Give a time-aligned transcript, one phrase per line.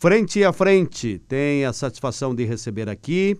[0.00, 3.36] Frente a frente, tem a satisfação de receber aqui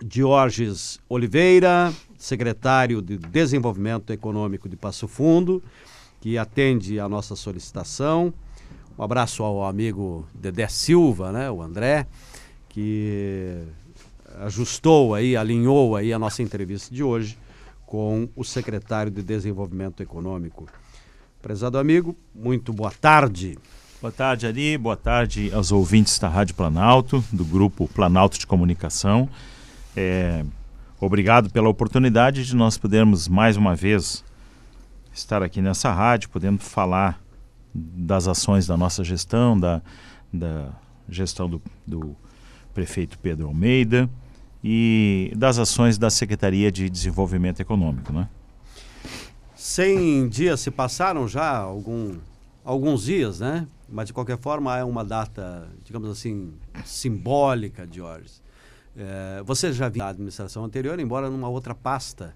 [0.00, 5.60] Diorges Oliveira, secretário de Desenvolvimento Econômico de Passo Fundo,
[6.20, 8.32] que atende a nossa solicitação.
[8.96, 12.06] Um abraço ao amigo Dedé Silva, né, o André,
[12.68, 13.64] que
[14.38, 17.36] ajustou aí, alinhou aí a nossa entrevista de hoje
[17.84, 20.68] com o secretário de Desenvolvimento Econômico.
[21.42, 23.58] Prezado amigo, muito boa tarde.
[24.02, 24.76] Boa tarde, Ari.
[24.76, 29.28] Boa tarde aos ouvintes da Rádio Planalto, do grupo Planalto de Comunicação.
[29.96, 30.44] É,
[31.00, 34.24] obrigado pela oportunidade de nós podermos mais uma vez
[35.14, 37.22] estar aqui nessa rádio, podendo falar
[37.72, 39.80] das ações da nossa gestão, da,
[40.32, 40.70] da
[41.08, 42.16] gestão do, do
[42.74, 44.10] prefeito Pedro Almeida
[44.64, 48.12] e das ações da Secretaria de Desenvolvimento Econômico.
[48.12, 48.28] Né?
[49.54, 52.16] 100 dias se passaram já, algum,
[52.64, 53.64] alguns dias, né?
[53.92, 58.40] Mas, de qualquer forma, é uma data, digamos assim, simbólica, Jorge.
[58.96, 62.34] É, você já viu a administração anterior, embora numa outra pasta.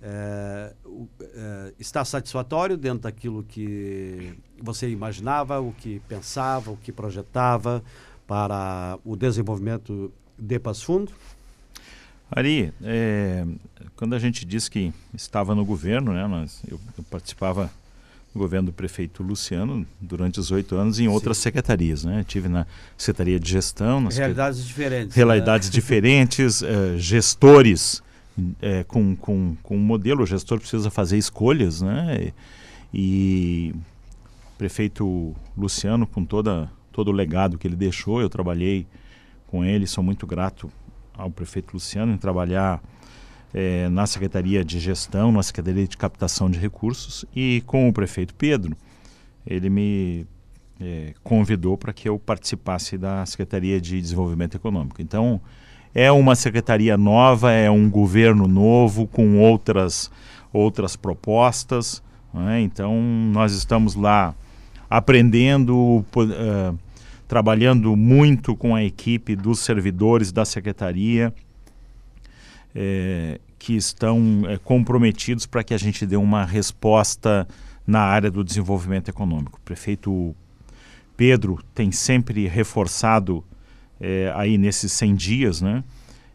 [0.00, 0.74] É,
[1.20, 7.82] é, está satisfatório dentro daquilo que você imaginava, o que pensava, o que projetava
[8.26, 11.12] para o desenvolvimento de Passo Fundo?
[12.30, 13.46] Ari, é,
[13.96, 17.70] quando a gente diz que estava no governo, né, nós, eu, eu participava
[18.34, 21.44] governo do prefeito Luciano durante os oito anos em outras Sim.
[21.44, 22.24] secretarias, né?
[22.26, 25.72] Tive na Secretaria de Gestão, realidades diferentes, realidades né?
[25.72, 28.02] diferentes, uh, gestores
[28.38, 32.32] uh, com, com, com um modelo, o gestor precisa fazer escolhas, né?
[32.92, 33.74] E, e
[34.56, 38.84] prefeito Luciano com toda todo o legado que ele deixou, eu trabalhei
[39.46, 40.68] com ele, sou muito grato
[41.16, 42.82] ao prefeito Luciano em trabalhar
[43.52, 48.34] é, na Secretaria de Gestão, na Secretaria de Captação de Recursos e com o prefeito
[48.34, 48.76] Pedro,
[49.46, 50.26] ele me
[50.80, 55.00] é, convidou para que eu participasse da Secretaria de Desenvolvimento Econômico.
[55.00, 55.40] Então,
[55.94, 60.10] é uma secretaria nova, é um governo novo com outras,
[60.52, 62.02] outras propostas.
[62.32, 62.60] Né?
[62.60, 63.00] Então,
[63.32, 64.34] nós estamos lá
[64.88, 66.78] aprendendo, uh,
[67.26, 71.32] trabalhando muito com a equipe dos servidores da secretaria
[72.74, 77.46] é, que estão é, comprometidos para que a gente dê uma resposta
[77.86, 79.58] na área do desenvolvimento econômico.
[79.58, 80.34] O prefeito
[81.16, 83.44] Pedro tem sempre reforçado
[84.00, 85.82] é, aí nesses 100 dias né,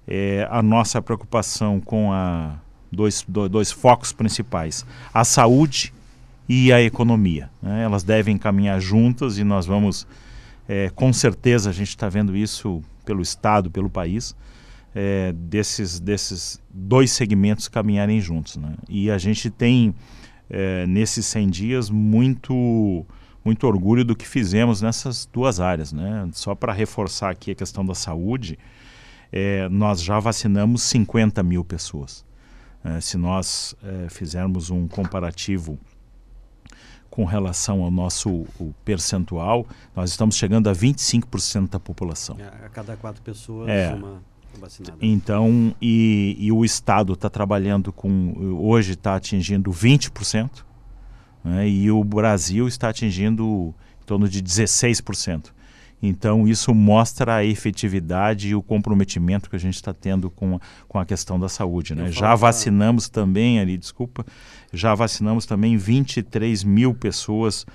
[0.07, 2.57] é, a nossa preocupação com a,
[2.91, 5.93] dois, dois focos principais, a saúde
[6.47, 7.49] e a economia.
[7.61, 7.83] Né?
[7.83, 10.07] Elas devem caminhar juntas e nós vamos,
[10.67, 14.35] é, com certeza, a gente está vendo isso pelo Estado, pelo país,
[14.95, 18.57] é, desses, desses dois segmentos caminharem juntos.
[18.57, 18.75] Né?
[18.87, 19.93] E a gente tem,
[20.49, 23.05] é, nesses 100 dias, muito,
[23.43, 25.91] muito orgulho do que fizemos nessas duas áreas.
[25.91, 26.29] Né?
[26.33, 28.57] Só para reforçar aqui a questão da saúde,
[29.31, 32.23] é, nós já vacinamos 50 mil pessoas.
[32.83, 35.79] É, se nós é, fizermos um comparativo
[37.09, 38.45] com relação ao nosso
[38.83, 42.35] percentual, nós estamos chegando a 25% da população.
[42.39, 44.21] É, a cada quatro pessoas, é, uma
[45.01, 50.63] Então, e, e o Estado está trabalhando com, hoje está atingindo 20%,
[51.43, 55.51] né, e o Brasil está atingindo em torno de 16%.
[56.05, 60.99] Então, isso mostra a efetividade e o comprometimento que a gente está tendo com, com
[60.99, 61.95] a questão da saúde.
[61.95, 62.11] Né?
[62.11, 64.25] Já vacinamos também, ali, desculpa,
[64.73, 67.65] já vacinamos também 23 mil pessoas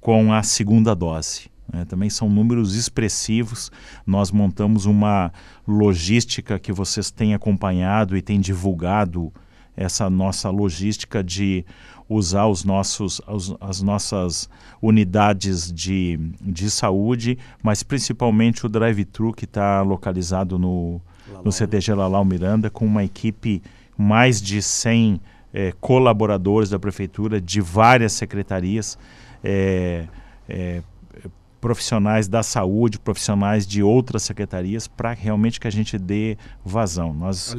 [0.00, 1.48] com a segunda dose.
[1.76, 1.84] Né?
[1.84, 3.70] Também são números expressivos.
[4.06, 5.32] Nós montamos uma
[5.66, 9.32] logística que vocês têm acompanhado e têm divulgado
[9.76, 11.64] essa nossa logística de
[12.08, 14.48] usar os nossos, as, as nossas
[14.80, 21.00] unidades de, de saúde, mas principalmente o drive-thru que está localizado no,
[21.44, 23.62] no CTG Lalau Miranda, com uma equipe
[23.98, 25.20] mais de 100
[25.52, 28.98] é, colaboradores da prefeitura, de várias secretarias,
[29.42, 30.06] é,
[30.48, 30.82] é,
[31.60, 37.12] profissionais da saúde, profissionais de outras secretarias, para realmente que a gente dê vazão.
[37.12, 37.54] Nós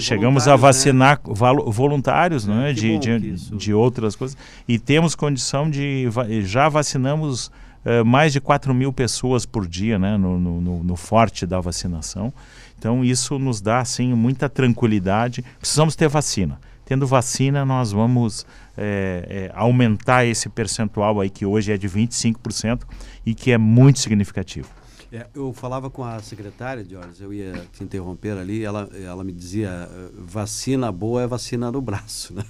[0.00, 0.56] chegamos a né?
[0.56, 1.34] vacinar né?
[1.66, 4.36] voluntários é, né, de, de, de, outras coisas
[4.66, 6.08] e temos condição de.
[6.42, 7.50] Já vacinamos
[7.84, 12.32] uh, mais de 4 mil pessoas por dia né, no, no, no forte da vacinação.
[12.78, 15.44] Então, isso nos dá assim, muita tranquilidade.
[15.58, 16.60] Precisamos ter vacina.
[16.88, 22.80] Tendo vacina, nós vamos é, é, aumentar esse percentual aí que hoje é de 25%
[23.26, 24.70] e que é muito significativo.
[25.12, 29.32] É, eu falava com a secretária, Jorge, eu ia te interromper ali, ela, ela me
[29.32, 29.86] dizia,
[30.16, 32.32] vacina boa é vacina no braço.
[32.32, 32.42] Né?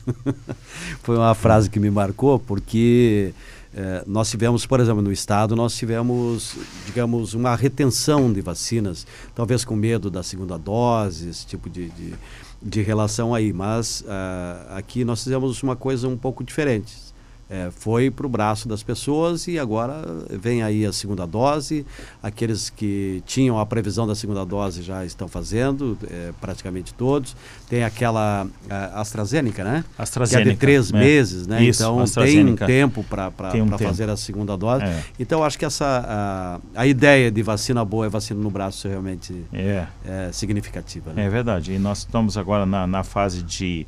[1.03, 3.35] Foi uma frase que me marcou, porque
[3.75, 6.57] é, nós tivemos, por exemplo, no estado, nós tivemos,
[6.87, 12.15] digamos, uma retenção de vacinas, talvez com medo da segunda dose, esse tipo de, de,
[12.63, 13.53] de relação aí.
[13.53, 17.08] Mas uh, aqui nós fizemos uma coisa um pouco diferente
[17.51, 21.87] é, foi para o braço das pessoas e agora vem aí a segunda dose.
[22.23, 27.35] Aqueles que tinham a previsão da segunda dose já estão fazendo, é, praticamente todos.
[27.69, 28.47] Tem aquela
[28.95, 29.85] AstraZeneca, né?
[29.97, 30.45] AstraZeneca.
[30.45, 31.01] Que é de três né?
[31.01, 31.65] meses, né?
[31.65, 34.85] Isso, então tem um tempo para um fazer a segunda dose.
[34.85, 35.03] É.
[35.19, 39.45] Então acho que essa a, a, ideia de vacina boa e vacina no braço realmente
[39.53, 41.13] é, é significativa.
[41.15, 41.25] Né?
[41.25, 41.73] É verdade.
[41.73, 43.87] E nós estamos agora na, na fase de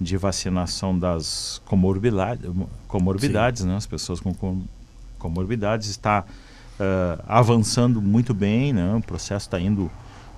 [0.00, 2.50] de vacinação das comorbidades,
[2.88, 3.76] comorbidades né?
[3.76, 4.62] as pessoas com
[5.18, 8.94] comorbidades está uh, avançando muito bem, né?
[8.94, 9.90] o processo está indo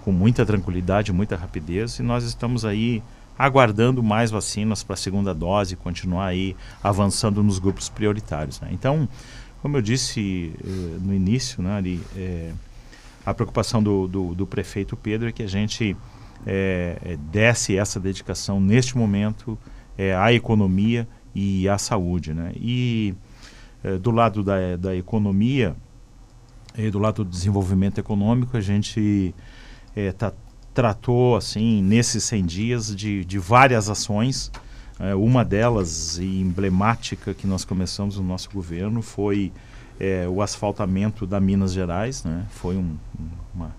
[0.04, 3.00] com muita tranquilidade, muita rapidez e nós estamos aí
[3.38, 8.60] aguardando mais vacinas para a segunda dose, continuar aí avançando nos grupos prioritários.
[8.60, 8.68] Né?
[8.72, 9.08] Então,
[9.62, 12.52] como eu disse uh, no início, né, ali, é,
[13.24, 15.96] a preocupação do, do, do prefeito Pedro é que a gente
[16.46, 19.58] é, é, desse essa dedicação neste momento
[19.96, 22.34] é, à economia e à saúde.
[22.34, 22.52] Né?
[22.56, 23.14] E
[23.82, 25.76] é, do lado da, da economia
[26.76, 29.34] e do lado do desenvolvimento econômico, a gente
[29.94, 30.32] é, tá,
[30.74, 34.50] tratou, assim, nesses 100 dias, de, de várias ações.
[34.98, 39.52] É, uma delas, emblemática, que nós começamos no nosso governo, foi
[40.28, 42.24] o asfaltamento da Minas Gerais.
[42.24, 42.44] Né?
[42.50, 42.96] Foi um,
[43.54, 43.72] uma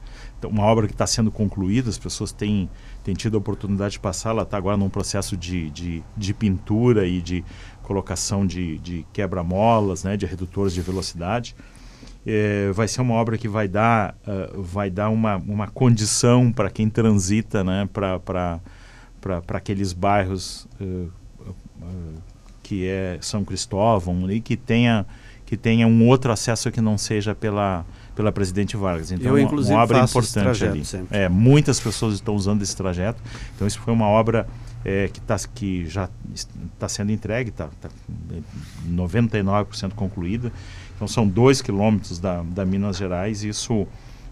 [0.47, 2.69] uma obra que está sendo concluída, as pessoas têm,
[3.03, 7.07] têm tido a oportunidade de passar, ela está agora num processo de, de, de, pintura
[7.07, 7.43] e de
[7.81, 11.55] colocação de, de quebra-molas, né, de redutores de velocidade.
[12.25, 16.69] É, vai ser uma obra que vai dar, uh, vai dar uma, uma condição para
[16.69, 18.61] quem transita né, para
[19.49, 21.11] aqueles bairros uh,
[21.81, 22.21] uh,
[22.63, 25.05] que é São Cristóvão e que tenha,
[25.45, 27.85] que tenha um outro acesso que não seja pela
[28.15, 29.11] pela Presidente Vargas.
[29.11, 30.85] Então, Eu, inclusive, uma, obra importante ali.
[30.85, 31.17] Sempre.
[31.17, 33.21] É, muitas pessoas estão usando esse trajeto.
[33.55, 34.47] Então, isso foi uma obra
[34.85, 37.89] é, que, tá, que já está sendo entregue, está tá
[38.87, 40.51] 99% tá concluída.
[40.95, 43.87] Então, são dois quilômetros da, da Minas Gerais e isso,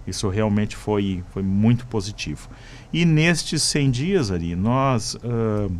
[0.06, 2.50] isso realmente foi, foi muito positivo.
[2.94, 5.72] E nestes 100 dias ali, nós uh,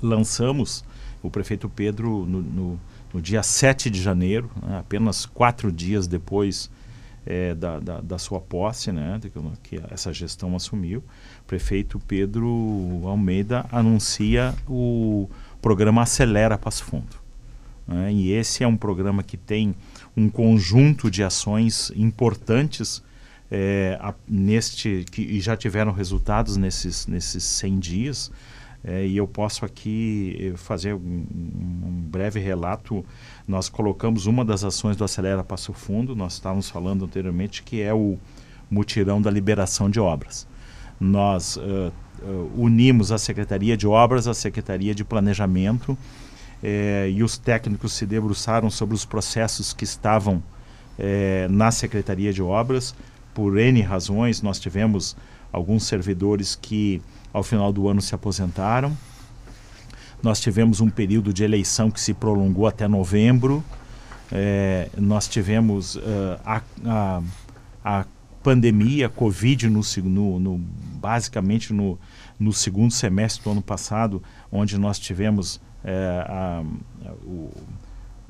[0.00, 0.84] lançamos,
[1.22, 2.80] o prefeito Pedro, no, no,
[3.12, 6.70] no dia 7 de janeiro, né, apenas quatro dias depois
[7.26, 9.20] é, da, da, da, sua posse, né,
[9.62, 15.28] que essa gestão assumiu, o prefeito Pedro Almeida anuncia o
[15.60, 17.16] programa Acelera Passo Fundo.
[17.86, 19.74] Né, e esse é um programa que tem
[20.16, 23.02] um conjunto de ações importantes
[23.50, 28.32] é, a, neste que já tiveram resultados nesses, nesses 100 dias.
[28.86, 33.04] É, e eu posso aqui eh, fazer um, um, breve relato.
[33.46, 37.92] Nós colocamos uma das ações do Acelera Passo Fundo, nós estávamos falando anteriormente, que é
[37.92, 38.16] o
[38.70, 40.46] mutirão da liberação de obras.
[41.00, 41.92] Nós uh,
[42.22, 45.98] uh, unimos a Secretaria de Obras, a Secretaria de Planejamento,
[47.14, 50.42] e os técnicos se debruçaram sobre os processos que estavam
[51.50, 52.94] na Secretaria de Obras.
[53.34, 55.14] Por N razões, nós tivemos
[55.52, 57.02] alguns servidores que
[57.36, 58.96] ao final do ano se aposentaram.
[60.22, 63.62] Nós tivemos um período de eleição que se prolongou até novembro.
[64.32, 66.00] É, nós tivemos uh,
[66.42, 67.22] a, a,
[67.84, 68.06] a,
[68.42, 70.58] pandemia, a Covid, no, no, no,
[70.98, 71.98] basicamente no,
[72.40, 76.64] no segundo semestre do ano passado, onde nós tivemos é, a,
[77.22, 77.50] o,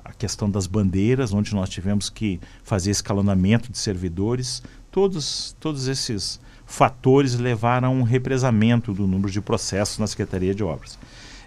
[0.04, 4.64] a questão das bandeiras, onde nós tivemos que fazer escalonamento de servidores.
[4.90, 10.64] Todos, todos esses fatores levaram a um represamento do número de processos na Secretaria de
[10.64, 10.99] Obras.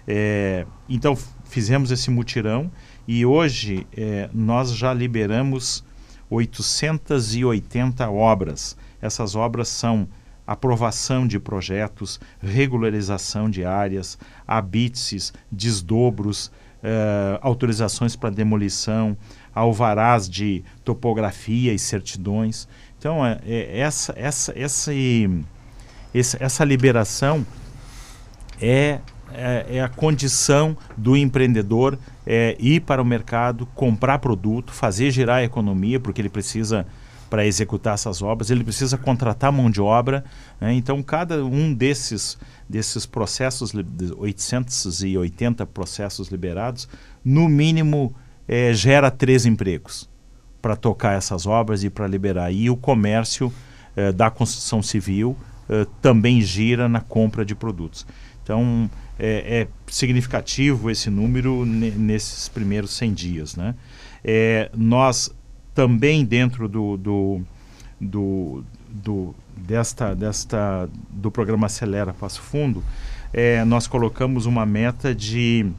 [0.08, 2.70] É, então, fizemos esse mutirão
[3.06, 5.84] e hoje é, nós já liberamos
[6.30, 8.76] 880 obras.
[9.00, 10.08] Essas obras são
[10.46, 16.50] aprovação de projetos, regularização de áreas, habítices, desdobros,
[16.82, 19.16] é, autorizações para demolição,
[19.54, 22.66] alvarás de topografia e certidões.
[23.00, 24.52] Então, é, é, essa, essa,
[26.12, 27.46] essa, liberação
[28.60, 29.00] é,
[29.32, 35.38] é, é, a condição do empreendedor é, ir para o mercado, comprar produto, fazer girar
[35.38, 36.86] a economia, porque ele precisa,
[37.30, 40.22] para executar essas obras, ele precisa contratar mão de obra.
[40.60, 40.74] Né?
[40.74, 42.36] Então, cada um desses,
[42.68, 43.72] desses processos,
[44.18, 46.86] 880 processos liberados,
[47.24, 48.14] no mínimo
[48.46, 50.09] é, gera três empregos
[50.60, 52.52] para tocar essas obras e para liberar.
[52.52, 53.52] E o comércio
[53.96, 55.36] eh, da construção civil
[55.68, 58.06] eh, também gira na compra de produtos.
[58.42, 63.56] Então, é, é significativo esse número nesses primeiros 100 dias.
[63.56, 63.74] Né?
[64.24, 65.30] É, nós
[65.74, 67.40] também dentro do, do,
[68.00, 72.82] do, do, desta, desta, do programa Acelera Passo Fundo,
[73.32, 75.70] é, nós colocamos uma meta de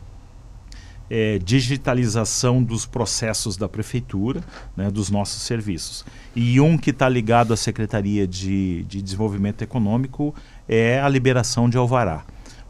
[1.13, 4.41] é, digitalização dos processos da prefeitura,
[4.77, 6.05] né, dos nossos serviços.
[6.33, 10.33] E um que está ligado à Secretaria de, de Desenvolvimento Econômico
[10.69, 12.23] é a liberação de alvará.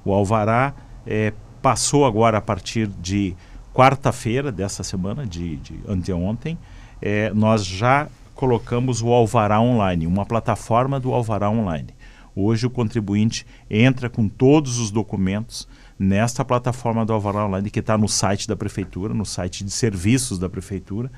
[0.04, 0.74] O alvará
[1.06, 1.32] é,
[1.62, 3.36] passou agora a partir de
[3.72, 6.58] quarta-feira dessa semana, de, de anteontem,
[7.00, 11.90] é, nós já colocamos o Alvará Online, uma plataforma do Alvará Online.
[12.36, 15.68] Hoje o contribuinte entra com todos os documentos
[16.02, 20.40] nesta plataforma do Alvará Online que está no site da prefeitura, no site de serviços
[20.40, 21.12] da prefeitura.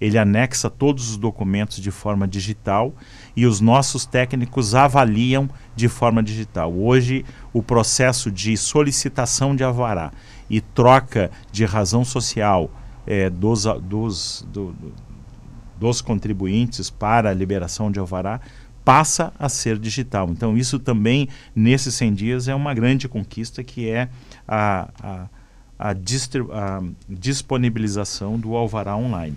[0.00, 2.94] Ele anexa todos os documentos de forma digital
[3.34, 6.72] e os nossos técnicos avaliam de forma digital.
[6.72, 10.12] Hoje, o processo de solicitação de alvará
[10.48, 12.70] e troca de razão social
[13.04, 14.72] é, dos, dos, do,
[15.76, 18.40] dos contribuintes para a liberação de alvará
[18.88, 20.30] passa a ser digital.
[20.30, 24.08] Então, isso também, nesses 100 dias, é uma grande conquista, que é
[24.48, 25.28] a, a,
[25.78, 29.36] a, a disponibilização do alvará online.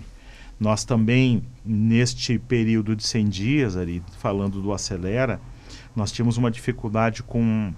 [0.58, 5.40] Nós também, neste período de 100 dias, ali, falando do Acelera,
[5.94, 7.72] nós tínhamos uma dificuldade com,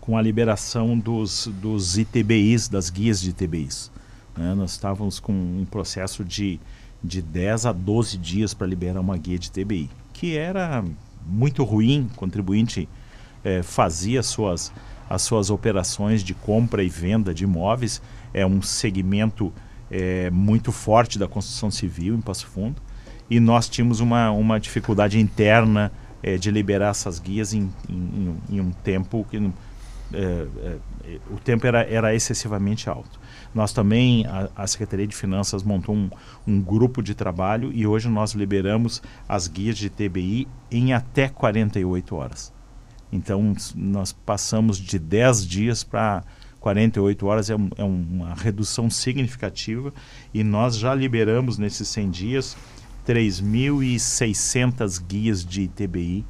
[0.00, 3.92] com a liberação dos, dos ITBIs, das guias de ITBIs.
[4.36, 4.54] Né?
[4.54, 6.58] Nós estávamos com um processo de
[7.04, 10.82] de 10 a 12 dias para liberar uma guia de TBI, que era
[11.26, 12.88] muito ruim, o contribuinte
[13.44, 14.72] é, fazia suas,
[15.08, 18.00] as suas operações de compra e venda de imóveis,
[18.32, 19.52] é um segmento
[19.90, 22.80] é, muito forte da construção civil em Passo Fundo,
[23.28, 25.92] e nós tínhamos uma, uma dificuldade interna
[26.22, 29.36] é, de liberar essas guias em, em, em um tempo que
[30.12, 33.20] é, é, o tempo era, era excessivamente alto.
[33.54, 36.08] Nós também, a, a Secretaria de Finanças montou um,
[36.46, 42.16] um, grupo de trabalho e hoje nós liberamos as guias de TBI em até 48
[42.16, 42.53] horas.
[43.12, 46.24] Então, nós passamos de 10 dias para
[46.60, 49.92] 48 horas, é, um, é, uma redução significativa
[50.32, 52.56] e nós já liberamos nesses 100 dias
[53.06, 56.24] 3.600 guias de TBI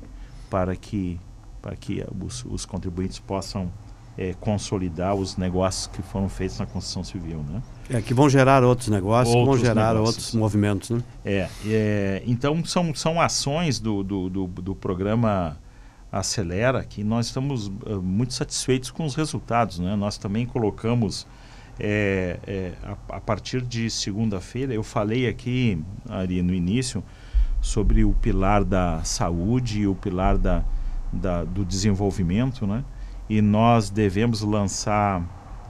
[0.51, 1.21] para que,
[1.63, 3.71] para que os, os contribuintes possam
[4.17, 7.63] é, consolidar os negócios que foram feitos na construção civil, né?
[7.91, 10.17] É, que vão gerar outros negócios, outros vão gerar negócios.
[10.17, 11.03] outros movimentos, né?
[11.25, 15.57] É, é, então são, são ações do, do, do, do, programa
[16.19, 19.97] Acelera que nós estamos uh, muito satisfeitos com os resultados, né?
[19.97, 21.27] Nós também colocamos
[21.79, 27.03] é, é, a, a, partir de segunda-feira, eu falei aqui, ali no início,
[27.61, 30.63] sobre o pilar da saúde e o pilar da,
[31.13, 32.85] da do desenvolvimento, né?
[33.29, 35.23] e nós devemos lançar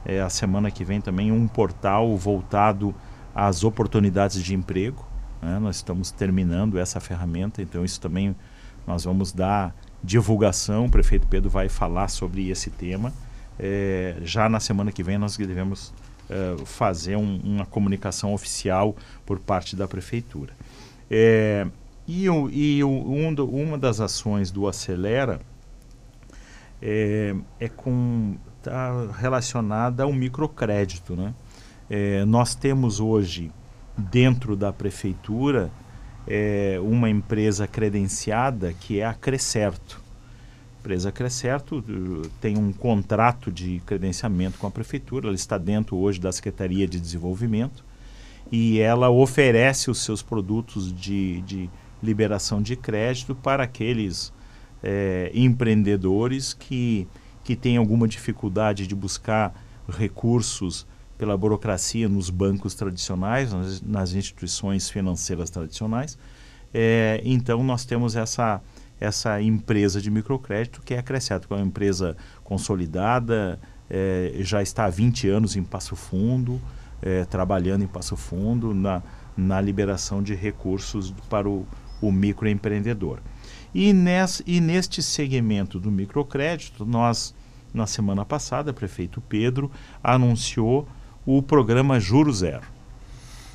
[0.04, 2.94] é, a semana que vem também um portal voltado
[3.34, 5.06] às oportunidades de emprego.
[5.40, 5.58] Né?
[5.58, 8.36] Nós estamos terminando essa ferramenta, então isso também
[8.86, 9.74] nós vamos dar
[10.04, 10.84] divulgação.
[10.84, 13.12] O prefeito Pedro vai falar sobre esse tema.
[13.58, 15.92] É, já na semana que vem nós devemos
[16.28, 18.94] é, fazer um, uma comunicação oficial
[19.24, 20.52] por parte da prefeitura.
[21.10, 21.66] É,
[22.06, 25.40] e, e um, uma das ações do Acelera
[26.82, 31.34] é, é com está relacionada ao microcrédito, né?
[31.88, 33.52] É, nós temos hoje
[33.96, 35.70] dentro da prefeitura
[36.26, 40.00] é, uma empresa credenciada que é a Crescerto.
[40.76, 45.96] A empresa Crescerto uh, tem um contrato de credenciamento com a prefeitura, ela está dentro
[45.96, 47.84] hoje da Secretaria de Desenvolvimento
[48.52, 51.70] e ela oferece os seus produtos de, de
[52.02, 54.32] liberação de crédito para aqueles
[54.82, 57.08] é, empreendedores que,
[57.42, 59.54] que têm alguma dificuldade de buscar
[59.88, 66.18] recursos pela burocracia nos bancos tradicionais, nas, nas instituições financeiras tradicionais.
[66.72, 68.60] É, então, nós temos essa,
[69.00, 74.62] essa empresa de microcrédito que é a Cresceto, que é uma empresa consolidada, é, já
[74.62, 76.60] está há 20 anos em Passo Fundo,
[77.00, 79.02] é, trabalhando em Passo Fundo na,
[79.36, 81.66] na liberação de recursos para o,
[82.00, 83.20] o microempreendedor.
[83.74, 87.34] E, nesse, e neste segmento do microcrédito, nós,
[87.72, 89.70] na semana passada, o prefeito Pedro
[90.02, 90.88] anunciou
[91.26, 92.66] o programa Juro Zero.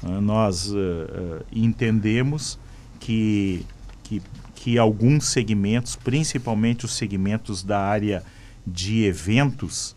[0.01, 2.59] Uh, nós uh, uh, entendemos
[2.99, 3.65] que,
[4.03, 4.21] que,
[4.55, 8.23] que alguns segmentos, principalmente os segmentos da área
[8.65, 9.95] de eventos,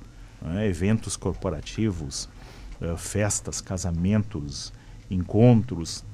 [0.64, 2.28] eventos corporativos,
[2.96, 4.72] festas, casamentos,
[5.10, 6.04] encontros,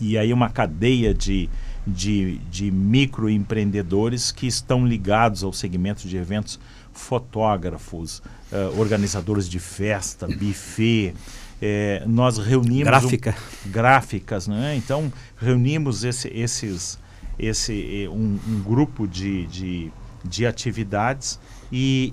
[0.00, 1.48] e aí uma cadeia de,
[1.86, 6.60] de, de microempreendedores que estão ligados ao segmento de eventos,
[6.92, 11.14] fotógrafos, uh, organizadores de festa, buffet,
[11.60, 13.34] é, nós reunimos Gráfica.
[13.66, 14.76] Um, gráficas, né?
[14.76, 16.98] Então reunimos esse, esses
[17.38, 19.92] esse um, um grupo de, de,
[20.24, 21.38] de atividades
[21.70, 22.12] e,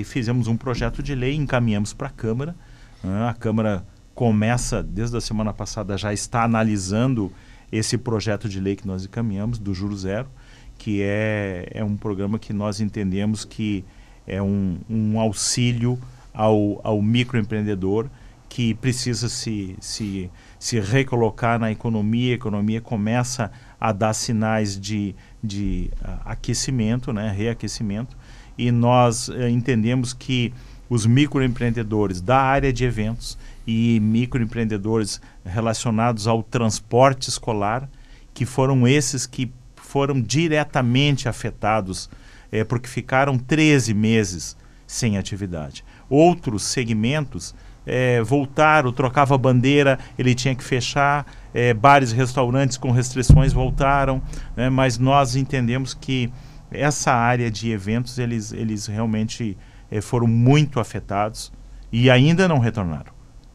[0.00, 2.54] e, fizemos um projeto de lei, encaminhamos para a Câmara.
[3.02, 3.28] Né?
[3.28, 7.32] A Câmara começa desde a semana passada já está analisando
[7.70, 10.28] esse projeto de lei que nós encaminhamos do Juro Zero,
[10.76, 13.84] que é, é um programa que nós entendemos que
[14.28, 15.98] é um, um auxílio
[16.32, 18.08] ao, ao microempreendedor
[18.48, 25.14] que precisa se, se, se recolocar na economia, a economia começa a dar sinais de,
[25.42, 28.16] de uh, aquecimento, né, reaquecimento,
[28.56, 30.52] e nós uh, entendemos que
[30.88, 37.88] os microempreendedores da área de eventos e microempreendedores relacionados ao transporte escolar,
[38.32, 42.08] que foram esses que foram diretamente afetados,
[42.50, 45.84] é, porque ficaram 13 meses sem atividade.
[46.08, 47.54] Outros segmentos
[47.86, 54.22] é, voltaram, trocava bandeira, ele tinha que fechar, é, bares e restaurantes com restrições voltaram,
[54.56, 56.30] né, mas nós entendemos que
[56.70, 59.56] essa área de eventos, eles, eles realmente
[59.90, 61.50] é, foram muito afetados
[61.90, 63.12] e ainda não retornaram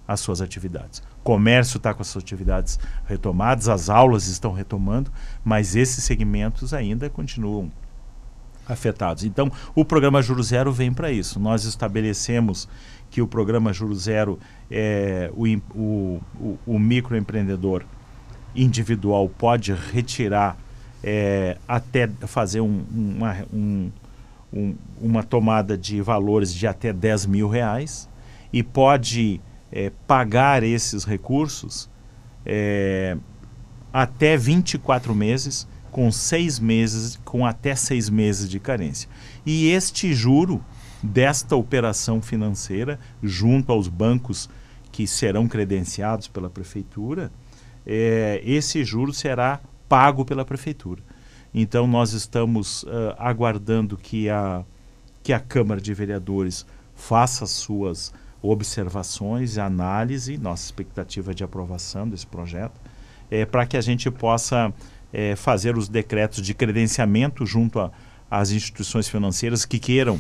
[0.08, 1.04] às suas atividades.
[1.24, 5.12] Comércio está com as suas atividades retomadas, as aulas estão retomando,
[5.44, 7.72] mas esses segmentos ainda continuam
[8.68, 9.24] afetados.
[9.24, 11.40] Então, o programa Juro Zero vem para isso.
[11.40, 12.68] Nós estabelecemos
[13.10, 14.40] que o programa Juro Zero,
[14.72, 15.46] é, o,
[15.78, 17.84] o, o, o microempreendedor
[18.56, 20.58] individual pode retirar
[21.04, 23.92] é, até fazer um, uma, um,
[24.54, 28.08] um, uma tomada de valores de até 10 mil reais
[28.52, 29.42] e pode
[29.72, 31.90] é, pagar esses recursos
[32.46, 33.18] é,
[33.92, 39.08] até 24 meses, com seis meses, com até seis meses de carência.
[39.46, 40.60] E este juro
[41.04, 44.50] desta operação financeira junto aos bancos
[44.92, 47.32] que serão credenciados pela prefeitura,
[47.86, 51.04] é, esse juro será pago pela prefeitura.
[51.54, 54.66] Então nós estamos uh, aguardando que a,
[55.22, 56.66] que a Câmara de Vereadores
[56.96, 62.82] faça suas observações e análise, nossa expectativa de aprovação desse projeto,
[63.30, 64.74] é, para que a gente possa
[65.14, 67.92] é, fazer os decretos de credenciamento junto
[68.30, 70.20] às instituições financeiras que queiram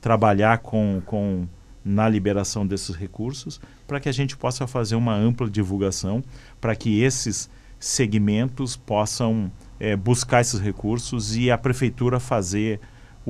[0.00, 1.48] trabalhar com, com
[1.84, 6.22] na liberação desses recursos, para que a gente possa fazer uma ampla divulgação,
[6.60, 7.48] para que esses
[7.80, 12.78] segmentos possam é, buscar esses recursos e a prefeitura fazer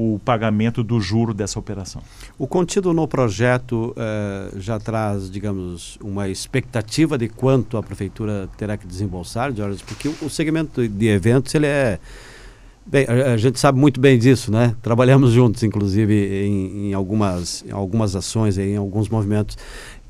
[0.00, 2.00] o pagamento do juro dessa operação.
[2.38, 8.76] O contido no projeto eh, já traz, digamos, uma expectativa de quanto a prefeitura terá
[8.76, 11.98] que desembolsar, Jorge, porque o, segmento de eventos ele é
[12.86, 14.74] Bem, a, a, gente sabe muito bem disso, né?
[14.80, 16.14] Trabalhamos juntos, inclusive,
[16.46, 19.58] em, em algumas, em algumas ações, em alguns movimentos.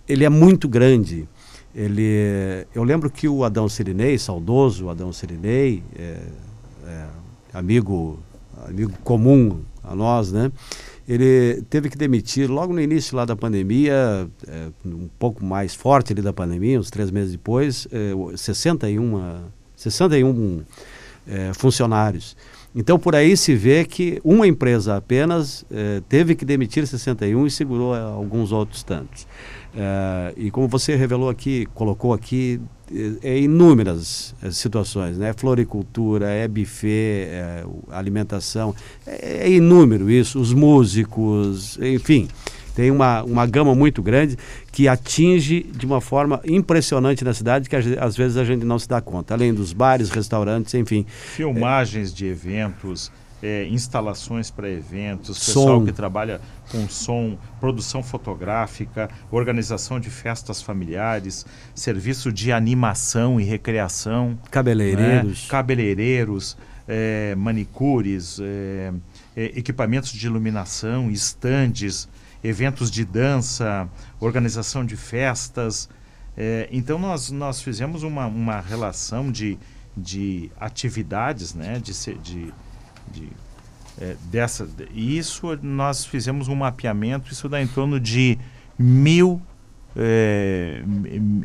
[0.07, 1.27] Ele é muito grande.
[1.75, 6.19] Ele, eu lembro que o Adão Sirinei, saudoso Adão Sirinei, é,
[6.87, 7.05] é,
[7.53, 8.21] amigo,
[8.69, 10.51] amigo comum a nós, né?
[11.09, 16.13] Ele teve que demitir logo no início lá da pandemia, é, um pouco mais forte
[16.13, 20.63] ali da pandemia, uns três meses depois, é, 61, 61
[21.27, 22.37] é, funcionários.
[22.75, 27.51] Então, por aí se vê que uma empresa apenas eh, teve que demitir 61 e
[27.51, 29.27] segurou alguns outros tantos.
[29.75, 32.61] Eh, e como você revelou aqui, colocou aqui,
[33.23, 35.33] é inúmeras situações, né?
[35.33, 38.75] Floricultura, é buffet, é alimentação,
[39.07, 42.29] é, é inúmero isso, os músicos, enfim
[42.79, 44.39] tem uma, uma gama muito grande
[44.71, 48.89] que atinge de uma forma impressionante na cidade que às vezes a gente não se
[48.89, 49.35] dá conta.
[49.35, 51.05] Além dos bares, restaurantes, enfim.
[51.09, 53.11] Filmagens é, de eventos,
[53.43, 55.47] é, instalações para eventos, som.
[55.47, 63.45] pessoal que trabalha com som, produção fotográfica, organização de festas familiares, serviço de animação e
[63.45, 64.39] recreação.
[64.51, 65.43] Cabeleireiros.
[65.43, 65.49] Né?
[65.49, 68.93] Cabeleireiros, é, manicures, é,
[69.37, 72.09] é, equipamentos de iluminação, estandes,
[72.43, 75.89] eventos de dança, organização de festas.
[76.37, 79.59] É, então nós, nós fizemos uma, uma relação de,
[79.97, 82.55] de atividades, né, de, de,
[83.09, 83.29] de
[84.01, 88.39] é, dessa, isso nós fizemos um mapeamento, isso dá em torno de
[88.79, 89.43] mil
[89.97, 90.83] é,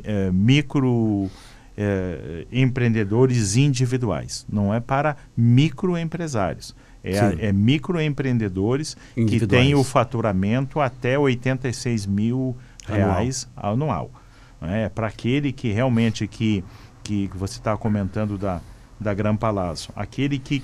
[0.03, 1.31] é micro
[1.75, 6.75] é, empreendedores individuais, não é para microempresários.
[7.03, 12.55] É, é microempreendedores que têm o faturamento até 86 mil
[12.87, 14.09] reais anual.
[14.09, 14.23] anual
[14.71, 14.89] é?
[14.89, 16.63] Para aquele que realmente que,
[17.03, 18.61] que você está comentando da,
[18.99, 20.63] da Gran Palazzo, aquele que,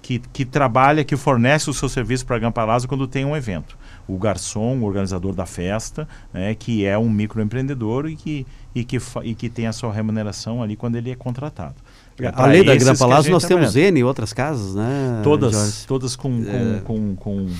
[0.00, 3.76] que, que trabalha, que fornece o seu serviço para a Gampalazzo quando tem um evento.
[4.06, 8.98] O garçom, o organizador da festa, né, que é um microempreendedor e que, e, que
[9.24, 11.76] e que tem a sua remuneração ali quando ele é contratado.
[12.20, 15.20] É, Além da Gran Palácio, nós temos N outras casas, né?
[15.22, 16.80] Todas, todas com, com, é.
[16.80, 17.50] com, com uh,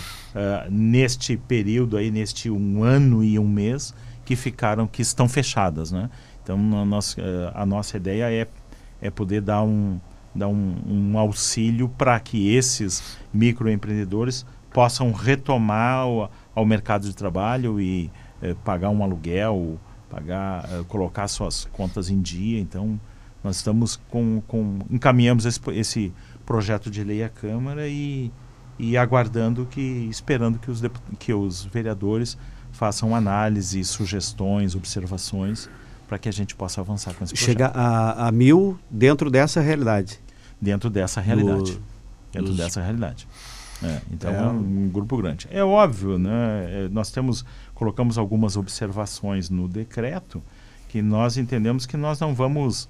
[0.70, 6.11] neste período aí, neste um ano e um mês, que ficaram, que estão fechadas, né?
[6.42, 8.48] Então, a nossa, uh, a nossa ideia é,
[9.01, 10.01] é poder dar um,
[10.35, 17.81] dar um, um auxílio para que esses microempreendedores possam retomar o, ao mercado de trabalho
[17.81, 18.11] e
[18.43, 22.61] uh, pagar um aluguel, pagar, colocar suas contas em dia.
[22.61, 23.01] Então,
[23.43, 26.12] nós estamos com, com encaminhamos esse, esse
[26.45, 28.33] projeto de lei à Câmara e,
[28.79, 30.83] e aguardando que, esperando que os,
[31.19, 32.37] que os vereadores
[32.73, 35.69] façam análise, sugestões, observações
[36.09, 37.47] para que a gente possa avançar com esse projeto.
[37.47, 40.18] Chegar a, a mil dentro dessa realidade.
[40.61, 41.73] Dentro dessa realidade.
[41.73, 41.83] Do,
[42.33, 42.57] dentro dos...
[42.57, 43.29] dessa realidade.
[43.83, 45.47] É, então é um, um, grupo grande.
[45.53, 46.87] É óbvio, né?
[46.87, 47.44] É, nós temos
[47.75, 50.42] colocamos algumas observações no decreto
[50.88, 52.88] que nós entendemos que nós não vamos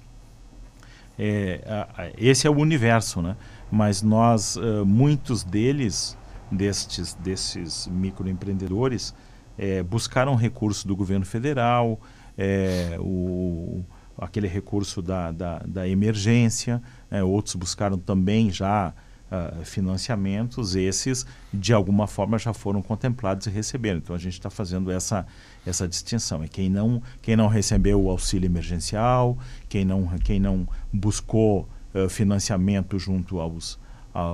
[1.19, 3.35] é, a, a, esse é o universo, né?
[3.69, 6.17] Mas nós, uh, muitos deles,
[6.49, 9.13] destes, desses microempreendedores,
[9.57, 11.99] é, buscaram recurso do governo federal,
[12.41, 13.83] é, o,
[14.17, 18.93] aquele recurso da, da, da emergência, é, outros buscaram também já
[19.29, 23.97] uh, financiamentos, esses de alguma forma já foram contemplados e receberam.
[23.97, 25.27] Então a gente está fazendo essa,
[25.65, 26.41] essa distinção.
[26.41, 32.07] É quem não, quem não recebeu o auxílio emergencial, quem não, quem não buscou uh,
[32.07, 33.77] financiamento junto aos,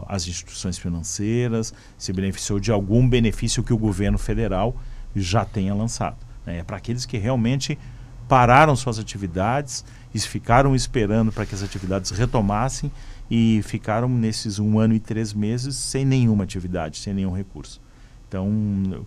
[0.07, 4.75] às instituições financeiras, se beneficiou de algum benefício que o governo federal
[5.15, 6.17] já tenha lançado.
[6.45, 6.59] Né?
[6.59, 7.79] É para aqueles que realmente
[8.27, 9.83] pararam suas atividades
[10.13, 12.91] e ficaram esperando para que as atividades retomassem
[13.29, 17.81] e ficaram nesses um ano e três meses sem nenhuma atividade, sem nenhum recurso.
[18.27, 19.05] Então,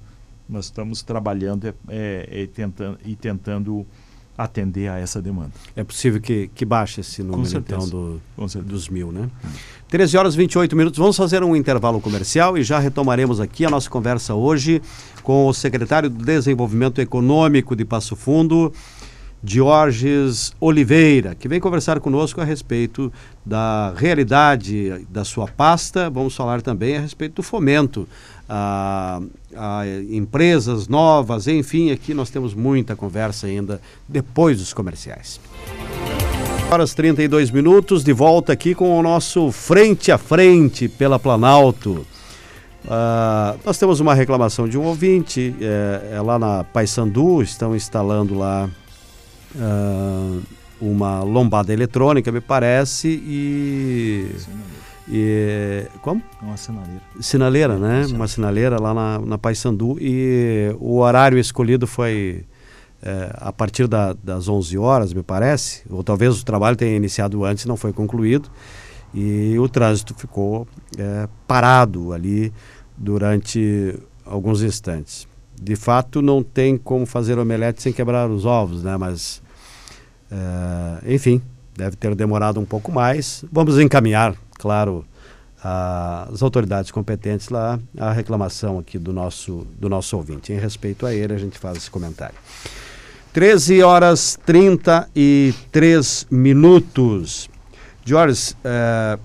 [0.49, 3.87] nós estamos trabalhando é, é, é, tentando, e tentando
[4.37, 5.51] atender a essa demanda.
[5.75, 8.21] É possível que, que baixe esse número, então, do,
[8.63, 9.29] dos mil, né?
[9.45, 9.49] Hum.
[9.89, 10.99] 13 horas e 28 minutos.
[10.99, 14.81] Vamos fazer um intervalo comercial e já retomaremos aqui a nossa conversa hoje
[15.23, 18.73] com o secretário do Desenvolvimento Econômico de Passo Fundo,
[19.42, 23.12] Diorges Oliveira, que vem conversar conosco a respeito
[23.44, 26.11] da realidade da sua pasta.
[26.11, 28.09] Vamos falar também a respeito do fomento
[28.48, 29.20] a,
[29.55, 35.38] a empresas novas, enfim, aqui nós temos muita conversa ainda depois dos comerciais.
[36.70, 42.07] Horas 32 minutos, de volta aqui com o nosso Frente a Frente pela Planalto.
[42.85, 48.37] Uh, nós temos uma reclamação de um ouvinte, é, é lá na Paysandu, estão instalando
[48.37, 48.68] lá
[49.55, 50.43] uh,
[50.81, 54.31] uma lombada eletrônica, me parece, e.
[55.11, 56.23] E, como?
[56.43, 57.03] Uma sinaleira.
[57.21, 58.07] Sinaleira, né?
[58.11, 59.97] Uma sinaleira lá na, na Paysandu.
[59.99, 62.45] E o horário escolhido foi
[63.03, 65.83] é, a partir da, das 11 horas, me parece.
[65.89, 68.51] Ou talvez o trabalho tenha iniciado antes e não foi concluído.
[69.15, 70.67] E o trânsito ficou
[70.99, 72.53] é, parado ali
[72.97, 75.28] durante alguns instantes.
[75.61, 78.97] De fato, não tem como fazer omelete sem quebrar os ovos, né?
[78.97, 79.42] Mas
[80.31, 81.40] é, enfim,
[81.77, 83.44] deve ter demorado um pouco mais.
[83.51, 85.05] Vamos encaminhar, claro,
[85.62, 90.53] as autoridades competentes lá a reclamação aqui do nosso, do nosso ouvinte.
[90.53, 92.37] Em respeito a ele, a gente faz esse comentário.
[93.33, 97.51] 13 horas 33 minutos.
[98.05, 99.18] Jorge, é,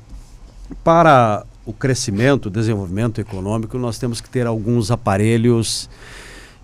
[0.83, 5.89] para o crescimento, o desenvolvimento econômico, nós temos que ter alguns aparelhos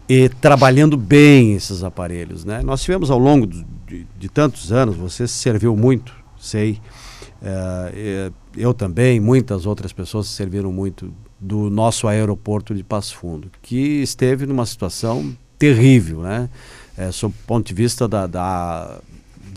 [0.10, 2.44] e trabalhando bem esses aparelhos.
[2.44, 2.64] Né?
[2.64, 6.82] Nós tivemos ao longo de, de, tantos anos, você se serviu muito, sei,
[7.42, 13.52] é, eu também, muitas outras pessoas se serviram muito do nosso aeroporto de Passo Fundo,
[13.62, 16.50] que esteve numa situação terrível, né?
[16.98, 19.00] É, sob o ponto de vista da, da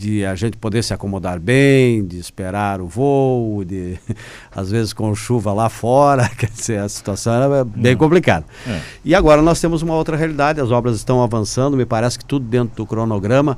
[0.02, 3.96] de a gente poder se acomodar bem, de esperar o voo, de
[4.50, 8.44] às vezes com chuva lá fora, quer dizer, a situação era bem complicada.
[8.66, 8.80] É.
[9.04, 12.44] E agora nós temos uma outra realidade, as obras estão avançando, me parece que tudo
[12.44, 13.56] dentro do cronograma.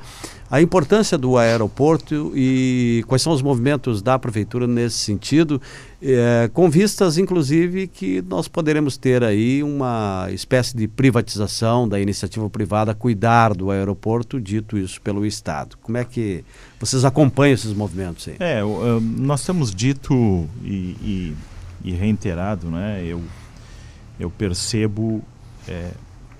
[0.50, 5.60] A importância do aeroporto e quais são os movimentos da prefeitura nesse sentido,
[6.02, 12.48] é, com vistas, inclusive, que nós poderemos ter aí uma espécie de privatização da iniciativa
[12.50, 15.76] privada cuidar do aeroporto, dito isso pelo Estado.
[15.82, 16.44] Como é que
[16.78, 18.36] vocês acompanham esses movimentos aí?
[18.38, 18.60] É,
[19.00, 20.14] nós temos dito
[20.62, 21.36] e, e,
[21.84, 23.02] e reiterado, né?
[23.04, 23.22] Eu,
[24.20, 25.22] eu percebo
[25.66, 25.90] é,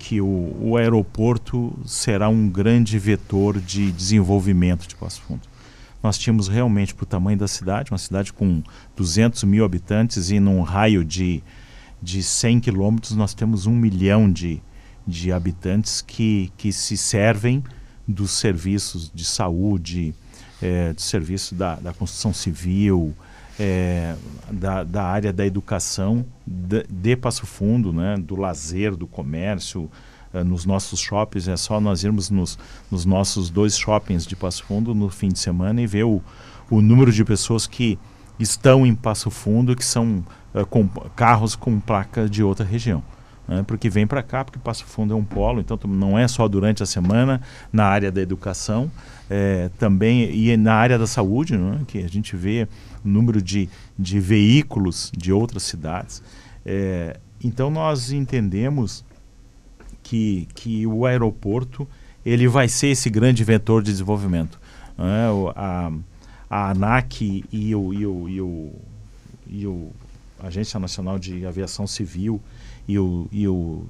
[0.04, 5.40] que o, o, aeroporto será um grande vetor de desenvolvimento de Passo Fundo.
[6.02, 8.62] nós tínhamos realmente, para o tamanho da cidade, uma cidade com
[8.94, 11.42] 200 mil habitantes e num raio de,
[12.02, 14.60] de 100 quilômetros, nós temos um milhão de,
[15.06, 17.64] de habitantes que, que se servem
[18.06, 20.14] dos serviços de saúde,
[20.60, 23.14] é, de serviço da, da construção civil,
[23.58, 24.14] é,
[24.50, 29.90] da, da área da educação de, de Passo Fundo, né, do lazer, do comércio,
[30.32, 31.48] é, nos nossos shoppings.
[31.48, 32.58] É só nós irmos nos,
[32.90, 36.20] nos nossos dois shoppings de Passo Fundo no fim de semana e ver o,
[36.70, 37.98] o número de pessoas que
[38.38, 43.02] estão em Passo Fundo que são uh, com carros com placa de outra região
[43.46, 46.48] né, porque vem para cá, porque Passo Fundo é um polo, então não é só
[46.48, 47.40] durante a semana,
[47.72, 48.90] na área da educação,
[49.28, 52.66] é, também e na área da saúde, né, que a gente vê
[53.04, 56.22] número de, de veículos de outras cidades.
[56.64, 59.04] É, então nós entendemos
[60.02, 61.86] que, que o aeroporto
[62.24, 64.58] ele vai ser esse grande vetor de desenvolvimento.
[64.96, 65.92] Né, a,
[66.48, 68.72] a ANAC e o, e o, e o,
[69.46, 69.90] e o
[70.42, 72.40] Agência Nacional de Aviação Civil
[72.86, 73.84] e o, e o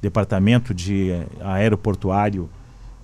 [0.00, 2.50] Departamento de Aeroportuário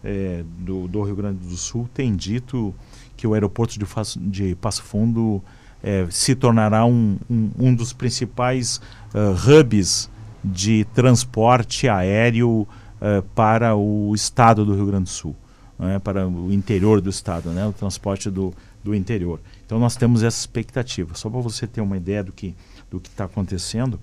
[0.03, 2.75] é, do, do, Rio Grande do Sul tem dito
[3.19, 3.85] que o aeroporto de,
[4.31, 5.43] de Passo Fundo
[5.83, 8.81] é, se tornará um, um, um dos principais
[9.13, 10.09] uh, hubs
[10.43, 15.37] de transporte aéreo uh, para o estado do Rio Grande do Sul,
[15.79, 18.55] né, para o interior do estado, né, o transporte do,
[18.85, 19.41] do interior.
[19.67, 21.17] Então nós temos essa expectativa.
[21.17, 22.55] Só para você ter uma ideia do que
[22.91, 24.01] do que está acontecendo,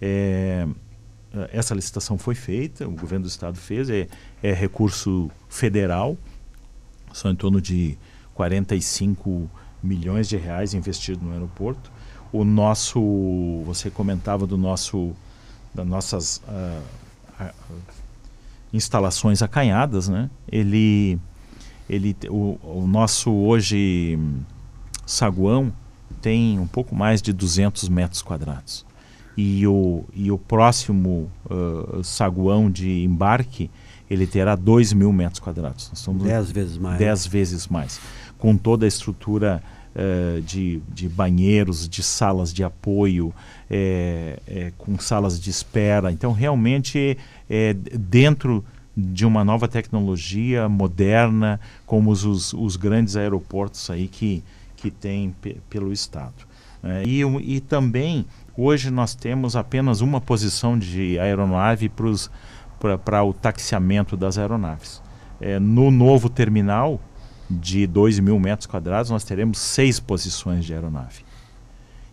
[0.00, 0.66] é,
[1.52, 4.08] essa licitação foi feita, o governo do estado fez, é,
[4.42, 6.16] é recurso federal,
[7.12, 7.98] são em torno de
[8.42, 9.48] 45
[9.80, 11.92] milhões de reais investidos no aeroporto.
[12.32, 15.12] O nosso, você comentava do nosso,
[15.72, 16.82] das nossas uh,
[17.40, 17.52] uh,
[18.72, 20.28] instalações acanhadas, né?
[20.50, 21.18] Ele,
[21.88, 24.18] ele, o, o nosso hoje
[25.06, 25.72] saguão
[26.20, 28.84] tem um pouco mais de 200 metros quadrados
[29.36, 33.70] e o, e o próximo uh, saguão de embarque
[34.10, 35.90] ele terá 2 mil metros quadrados.
[36.28, 36.98] dez vezes mais.
[36.98, 38.00] Dez vezes mais.
[38.42, 39.62] Com toda a estrutura
[39.94, 43.32] uh, de, de banheiros, de salas de apoio,
[43.70, 46.10] é, é, com salas de espera.
[46.10, 47.16] Então, realmente,
[47.48, 48.64] é, dentro
[48.96, 54.42] de uma nova tecnologia moderna, como os, os, grandes aeroportos aí que,
[54.76, 55.34] que tem
[55.70, 56.34] pelo Estado.
[56.82, 58.26] É, e, e também
[58.56, 61.90] Hoje nós temos apenas uma posição de aeronave
[63.02, 65.02] para o taxiamento das aeronaves.
[65.60, 67.00] No novo terminal
[67.52, 71.24] de 2 mil metros quadrados, nós teremos seis posições de aeronave.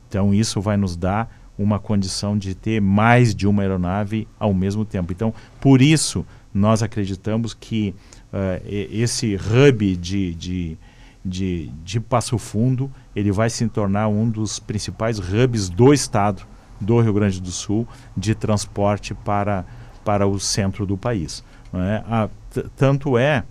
[0.07, 4.85] Então, isso vai nos dar uma condição de ter mais de uma aeronave ao mesmo
[4.85, 5.11] tempo.
[5.11, 7.93] Então, por isso, nós acreditamos que
[8.33, 10.77] uh, esse hub de, de
[11.23, 16.43] de, de Passo Fundo, ele vai se tornar um dos principais hubs do estado
[16.79, 19.65] do Rio Grande do Sul de transporte para,
[20.03, 21.43] para o centro do país.
[21.73, 22.03] É?
[22.07, 22.29] A,
[22.75, 23.43] tanto é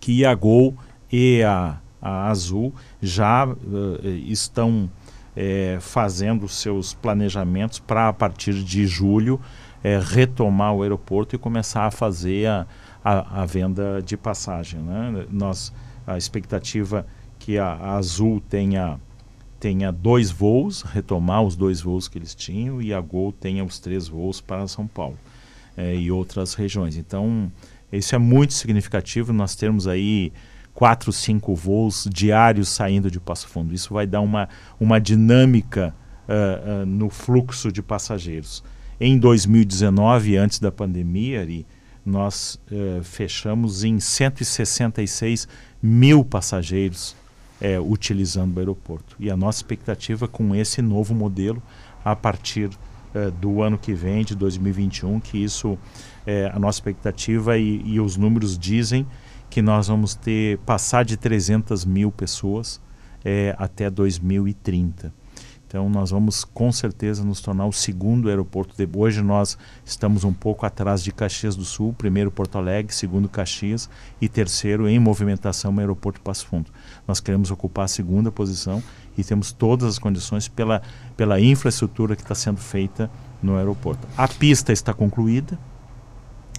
[0.00, 0.74] que a Gol
[1.10, 3.56] e a, a Azul já uh,
[4.26, 4.90] estão
[5.34, 9.40] é, fazendo seus planejamentos para, a partir de julho,
[9.82, 12.66] é, retomar o aeroporto e começar a fazer a,
[13.02, 14.80] a, a venda de passagem.
[14.80, 15.26] Né?
[15.30, 15.72] Nós
[16.06, 17.06] a expectativa
[17.38, 18.98] que a, a Azul tenha
[19.58, 23.78] tenha dois voos, retomar os dois voos que eles tinham, e a Gol tenha os
[23.78, 25.18] três voos para São Paulo
[25.76, 26.96] é, e outras regiões.
[26.96, 27.52] Então,
[27.92, 30.32] isso é muito significativo, nós temos aí
[30.74, 33.74] quatro, cinco voos diários saindo de Passo Fundo.
[33.74, 35.94] Isso vai dar uma, uma dinâmica
[36.28, 38.62] uh, uh, no fluxo de passageiros.
[39.00, 41.66] Em 2019, antes da pandemia, Ari,
[42.04, 45.48] nós uh, fechamos em 166
[45.82, 47.16] mil passageiros
[47.60, 49.16] é, utilizando o aeroporto.
[49.18, 51.62] E a nossa expectativa com esse novo modelo,
[52.02, 52.70] a partir
[53.14, 55.78] é, do ano que vem, de 2021, que isso
[56.54, 59.04] a nossa expectativa e, e, os números dizem
[59.50, 62.80] que nós vamos ter passar de 300 mil pessoas
[63.24, 65.12] é, até 2030.
[65.66, 70.32] Então nós vamos com certeza nos tornar o segundo aeroporto de hoje nós estamos um
[70.32, 73.88] pouco atrás de Caxias do Sul, primeiro Porto Alegre, segundo Caxias
[74.20, 76.72] e terceiro em movimentação o aeroporto Passo Fundo.
[77.06, 78.82] Nós queremos ocupar a segunda posição
[79.16, 80.82] e temos todas as condições pela
[81.16, 83.08] pela infraestrutura que está sendo feita
[83.40, 84.08] no aeroporto.
[84.16, 85.56] A pista está concluída,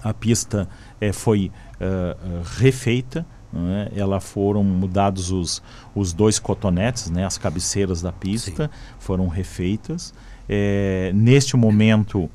[0.02, 0.68] a pista
[1.00, 3.88] é, foi uh, refeita né?
[3.94, 5.62] Ela foram mudados os,
[5.94, 7.26] os dois cotonetes, né?
[7.26, 8.96] as cabeceiras da pista Sim.
[8.98, 10.14] foram refeitas.
[10.48, 12.30] É, neste momento,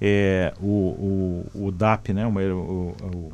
[0.00, 2.26] é, o, o, o, DAP, né?
[2.26, 3.32] o, o, o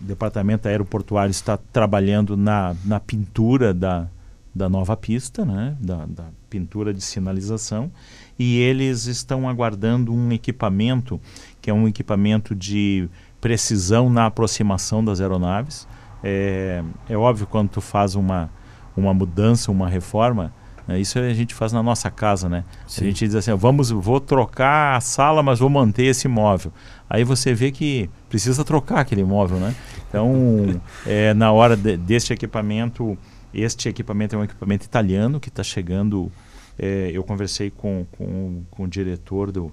[0.00, 4.08] departamento aeroportuário está trabalhando na, na pintura da,
[4.54, 7.90] da nova pista, né, da, da pintura de sinalização,
[8.38, 11.20] e eles estão aguardando um equipamento
[11.60, 13.08] que é um equipamento de
[13.40, 15.86] precisão na aproximação das aeronaves.
[16.22, 18.50] É, é óbvio quando tu faz uma,
[18.96, 20.52] uma mudança, uma reforma,
[20.86, 22.64] né, isso a gente faz na nossa casa, né?
[22.86, 23.04] Sim.
[23.04, 26.72] A gente diz assim, vamos, vou trocar a sala, mas vou manter esse móvel.
[27.08, 29.74] Aí você vê que precisa trocar aquele móvel, né?
[30.08, 33.16] Então, é, na hora de, deste equipamento,
[33.54, 36.30] este equipamento é um equipamento italiano que está chegando.
[36.76, 39.72] É, eu conversei com, com, com o diretor do,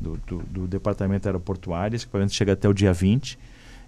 [0.00, 1.96] do, do, do, departamento aeroportuário.
[1.96, 3.38] Esse equipamento chega até o dia 20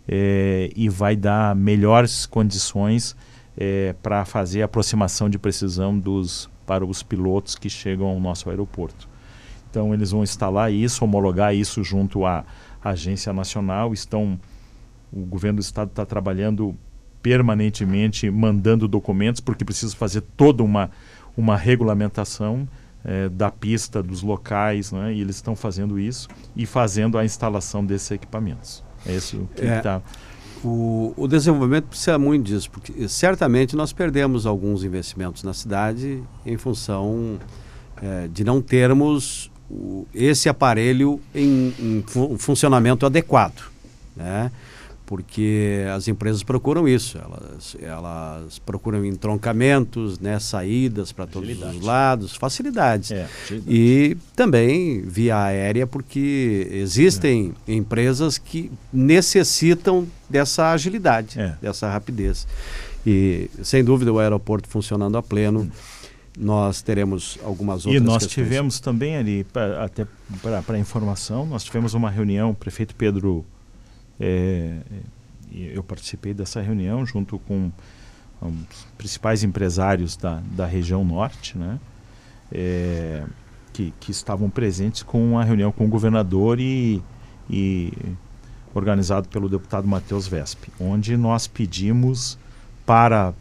[0.08, 3.16] é, e vai dar melhores condições
[3.56, 8.48] é, para fazer a aproximação de precisão dos para os pilotos que chegam ao nosso
[8.48, 9.08] aeroporto.
[9.68, 12.44] Então eles vão instalar isso, homologar isso junto à
[12.82, 13.92] agência nacional.
[13.92, 14.38] Estão
[15.12, 16.76] o governo do estado está trabalhando
[17.20, 20.90] permanentemente mandando documentos, porque precisa fazer toda uma,
[21.36, 22.68] uma regulamentação
[23.04, 25.14] é, da pista, dos locais, né?
[25.14, 28.84] e eles estão fazendo isso e fazendo a instalação desses equipamentos.
[29.06, 29.96] É isso que está.
[29.96, 30.30] É,
[30.62, 36.58] o, o, desenvolvimento precisa muito disso, porque certamente nós perdemos alguns investimentos na cidade em
[36.58, 37.38] função
[38.02, 42.04] é, de não termos o, esse aparelho em, em
[42.36, 43.70] funcionamento adequado.
[44.14, 44.50] Né?
[45.10, 52.36] Porque as empresas procuram isso, elas, elas procuram entroncamentos, né, saídas para todos os lados,
[52.36, 53.10] facilidades.
[53.10, 53.28] É,
[53.66, 57.72] e também via aérea, porque existem é.
[57.72, 61.56] empresas que necessitam dessa agilidade, é.
[61.60, 62.46] dessa rapidez.
[63.04, 65.62] E, sem dúvida, o aeroporto funcionando a pleno.
[65.62, 65.70] Hum.
[66.38, 68.46] Nós teremos algumas outras E nós questões.
[68.46, 70.06] tivemos também ali, pra, até
[70.64, 73.44] para informação, nós tivemos uma reunião, o prefeito Pedro
[74.20, 74.80] é,
[75.52, 77.72] eu participei dessa reunião junto com
[78.42, 81.78] os principais empresários da, da região norte, né?
[82.52, 83.24] É,
[83.72, 87.00] que, que estavam presentes com a reunião com o governador e,
[87.48, 87.92] e
[88.74, 92.38] organizado pelo deputado Matheus Vesp, onde nós pedimos
[92.84, 93.32] para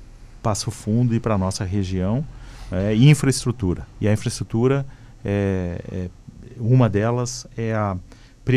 [0.41, 2.25] Passo Fundo e para a nossa região
[2.71, 3.87] é, infraestrutura.
[3.99, 4.85] E a infraestrutura,
[5.25, 6.09] é, é,
[6.57, 7.97] uma delas é a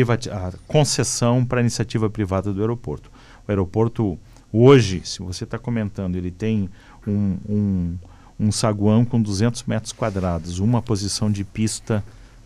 [0.01, 3.11] a concessão para a iniciativa privada do aeroporto.
[3.47, 4.17] O aeroporto,
[4.51, 6.69] hoje, se você está comentando, ele tem
[7.05, 7.97] um, um,
[8.39, 12.03] um, saguão com 200 metros quadrados, uma posição de pista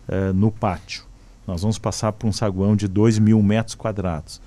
[0.08, 1.04] uh, no pátio.
[1.46, 4.40] Nós vamos passar por um saguão de 2 mil metros quadrados.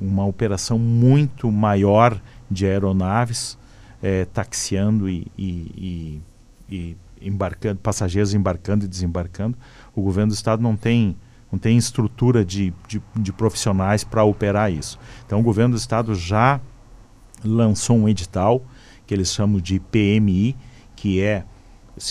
[0.00, 3.58] Uma operação muito maior de aeronaves
[4.02, 6.20] eh, taxiando e, e,
[6.68, 9.56] e, e embarcando, passageiros embarcando e desembarcando.
[9.94, 11.14] O governo do estado não tem
[11.50, 14.98] não tem estrutura de, de, de profissionais para operar isso.
[15.26, 16.60] Então o governo do estado já
[17.44, 18.62] lançou um edital
[19.06, 20.56] que eles chamam de PMI,
[20.94, 21.44] que é,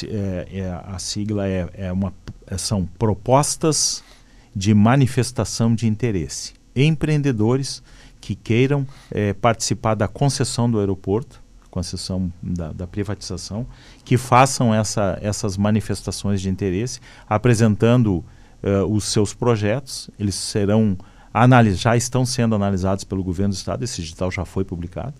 [0.03, 2.13] é, é a sigla é, é uma,
[2.45, 4.03] é, são propostas
[4.53, 6.53] de manifestação de interesse.
[6.75, 7.81] Empreendedores
[8.19, 13.65] que queiram é, participar da concessão do aeroporto, concessão da, da privatização,
[14.03, 16.99] que façam essa, essas manifestações de interesse,
[17.29, 18.25] apresentando
[18.63, 20.97] uh, os seus projetos, eles serão
[21.33, 25.13] analisados, já estão sendo analisados pelo governo do estado, esse edital já foi publicado,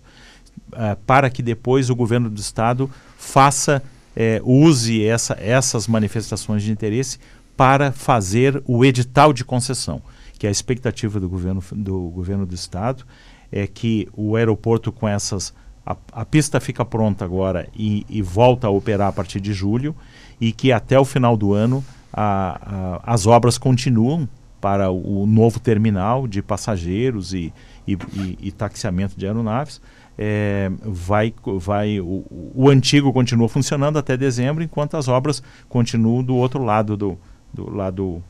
[0.72, 3.82] uh, para que depois o governo do estado faça,
[4.16, 7.18] uh, use essa, essas manifestações de interesse
[7.56, 10.02] para fazer o edital de concessão,
[10.38, 13.04] que a expectativa do governo do, governo do estado
[13.52, 15.52] é que o aeroporto com essas
[15.84, 19.94] a, a pista fica pronta agora e, e volta a operar a partir de julho
[20.40, 24.28] e que até o final do ano a, a, as obras continuam
[24.60, 27.52] para o novo terminal de passageiros e,
[27.86, 29.80] e, e, e taxiamento de aeronaves.
[30.18, 36.36] É, vai, vai, o, o, antigo continua funcionando até dezembro, enquanto as obras continuam do
[36.36, 37.18] outro lado do,
[37.54, 38.22] do lado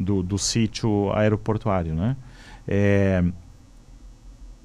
[0.00, 1.94] do, do sítio aeroportuário.
[1.94, 2.16] Né?
[2.66, 3.22] É,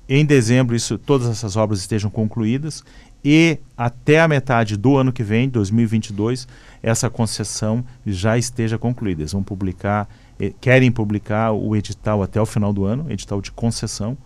[0.08, 2.84] em dezembro, isso, todas essas obras estejam concluídas
[3.24, 6.48] e até a metade do ano que vem, 2022,
[6.82, 9.22] essa concessão já esteja concluída.
[9.22, 13.52] Eles vão publicar, eh, querem publicar o edital até o final do ano, edital de
[13.52, 14.18] concessão,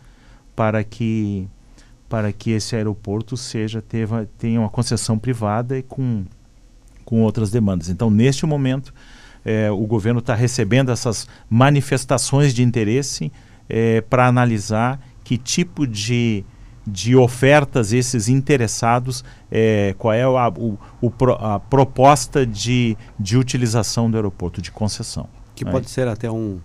[0.55, 1.47] para que
[2.07, 6.23] para que esse aeroporto seja teva, tenha uma concessão privada e com
[7.03, 7.89] com outras demandas.
[7.89, 8.93] Então, neste momento,
[9.45, 13.31] eh, o governo está recebendo essas manifestações de interesse
[13.69, 16.43] eh, para analisar que tipo de
[16.85, 24.09] de ofertas esses interessados, é, qual é a, o, o, a proposta de, de utilização
[24.09, 25.27] do aeroporto, de concessão.
[25.55, 25.71] Que né?
[25.71, 26.59] pode ser até um,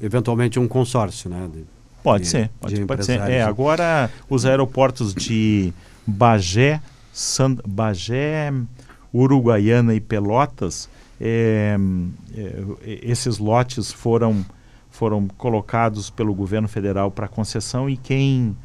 [0.00, 1.48] eventualmente um consórcio, né?
[1.52, 1.64] De
[2.06, 3.18] Pode de, ser, pode, pode ser.
[3.22, 5.72] É, agora os aeroportos de
[6.06, 6.80] Bagé,
[7.12, 8.52] San, Bagé,
[9.12, 10.88] Uruguaiana e Pelotas,
[11.20, 11.76] é,
[12.32, 14.46] é, esses lotes foram,
[14.88, 18.56] foram colocados pelo governo federal para concessão e quem,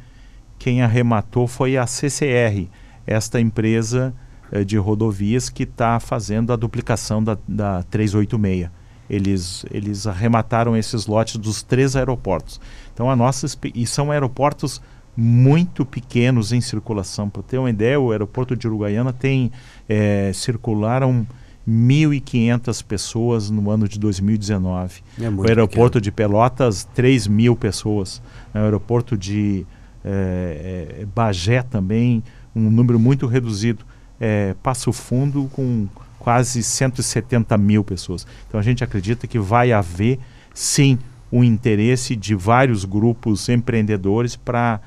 [0.62, 2.68] quem arrematou foi a CCR,
[3.04, 4.14] esta empresa
[4.52, 8.70] é, de rodovias que está fazendo a duplicação da, da 386.
[9.10, 12.60] Eles, eles arremataram esses lotes dos três aeroportos.
[12.94, 13.44] Então, a nossa,
[13.74, 14.80] e são aeroportos
[15.16, 17.28] muito pequenos em circulação.
[17.28, 19.50] Para ter uma ideia, o aeroporto de Uruguaiana tem
[19.88, 21.26] é, circularam
[21.68, 25.02] 1.500 pessoas no ano de 2019.
[25.20, 26.02] É o aeroporto pequeno.
[26.02, 28.22] de Pelotas, 3 mil pessoas.
[28.54, 29.66] O aeroporto de
[30.04, 32.22] é, é, Bagé também,
[32.54, 33.84] um número muito reduzido.
[34.20, 35.88] É, Passo Fundo com
[36.18, 38.26] quase 170 mil pessoas.
[38.46, 40.20] Então a gente acredita que vai haver,
[40.54, 40.98] sim,
[41.32, 44.80] um interesse de vários grupos empreendedores para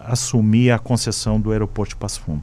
[0.00, 2.42] assumir a concessão do aeroporto Passo Fundo.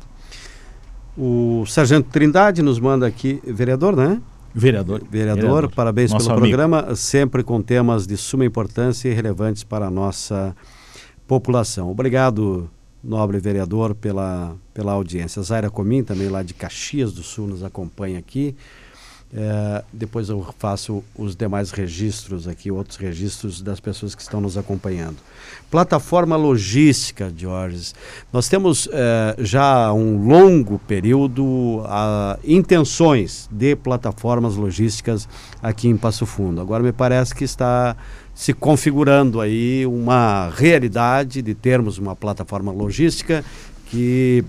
[1.18, 4.22] O Sargento Trindade nos manda aqui, vereador, né?
[4.54, 5.02] Vereador.
[5.10, 5.72] Vereador, vereador.
[5.72, 6.58] parabéns Nosso pelo amigo.
[6.58, 10.56] programa, sempre com temas de suma importância e relevantes para a nossa
[11.28, 11.90] população.
[11.90, 12.70] Obrigado,
[13.04, 15.42] nobre vereador, pela, pela audiência.
[15.42, 18.56] Zaira Comim, também lá de Caxias do Sul, nos acompanha aqui.
[19.34, 24.58] É, depois eu faço os demais registros aqui, outros registros das pessoas que estão nos
[24.58, 25.18] acompanhando.
[25.70, 27.94] Plataforma logística, Jorge.
[28.34, 35.30] Nós temos é, já um longo período a, intenções de plataformas logísticas
[35.64, 36.60] aqui em Passo Fundo.
[36.60, 37.96] Agora me parece que está
[38.36, 43.46] se configurando aí uma realidade de termos uma plataforma logística
[43.86, 44.44] que,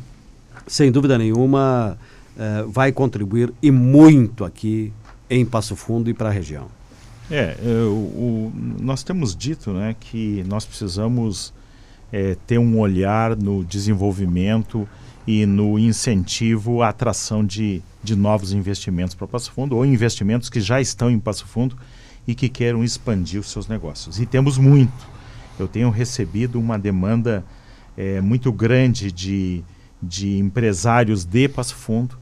[0.66, 1.96] sem dúvida nenhuma,
[2.36, 4.92] uh, vai contribuir e muito aqui
[5.28, 6.66] em Passo Fundo e para a região.
[7.30, 11.54] É, o, o, nós temos dito né, que nós precisamos
[12.12, 14.86] é, ter um olhar no desenvolvimento
[15.26, 20.60] e no incentivo à atração de, de novos investimentos para Passo Fundo ou investimentos que
[20.60, 21.76] já estão em Passo Fundo
[22.26, 24.20] e que queiram expandir os seus negócios.
[24.20, 24.92] E temos muito.
[25.58, 27.44] Eu tenho recebido uma demanda
[27.96, 29.62] é, muito grande de,
[30.02, 32.21] de empresários de Passo Fundo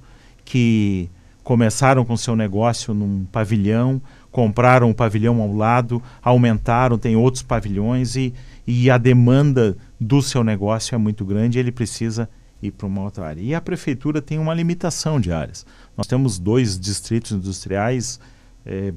[0.51, 1.09] que
[1.44, 8.16] começaram com seu negócio num pavilhão, compraram um pavilhão ao lado, aumentaram, tem outros pavilhões
[8.16, 8.34] e,
[8.66, 12.28] e a demanda do seu negócio é muito grande ele precisa
[12.61, 13.40] ir para uma outra área.
[13.40, 15.64] E a prefeitura tem uma limitação de áreas.
[15.96, 18.18] Nós temos dois distritos industriais
[18.66, 18.92] é,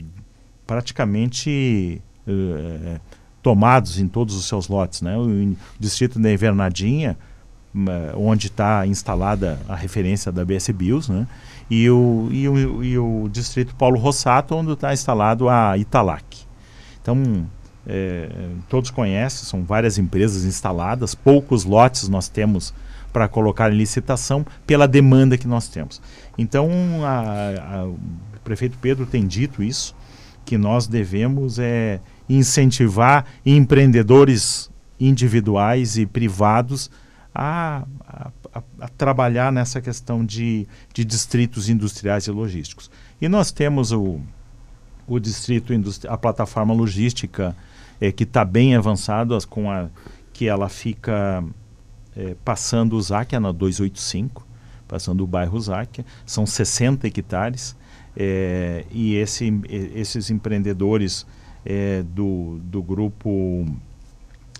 [0.66, 3.00] praticamente é,
[3.44, 5.04] tomados em todos os seus lotes.
[5.04, 5.16] Né?
[5.16, 7.16] O distrito da Invernadinha,
[8.16, 11.28] onde está instalada a referência da BS Bios, né?
[11.70, 16.46] e, o, e, o, e o distrito Paulo Rossato, onde está instalado a Italac.
[17.02, 17.48] Então,
[17.86, 18.30] é,
[18.70, 22.74] todos conhecem, são várias empresas instaladas, poucos lotes nós temos
[23.12, 26.02] para colocar em licitação pela demanda que nós temos.
[26.38, 26.70] Então,
[27.04, 27.98] a, a, o
[28.44, 29.96] prefeito Pedro tem dito isso,
[30.46, 34.70] que nós devemos é, incentivar empreendedores
[35.00, 36.90] individuais e privados
[37.34, 38.32] a, a,
[38.80, 42.92] a, trabalhar nessa questão de, de distritos industriais e logísticos.
[43.20, 44.20] E nós temos o,
[45.08, 45.74] o distrito,
[46.08, 47.56] a plataforma logística,
[48.00, 49.90] é, que está bem avançada, com a,
[50.32, 51.44] que ela fica
[52.16, 54.46] é, passando o Záquia na 285,
[54.88, 57.76] passando o bairro Záquia, são 60 hectares,
[58.16, 61.26] é, e esse, esses empreendedores
[61.66, 63.66] é, do, do grupo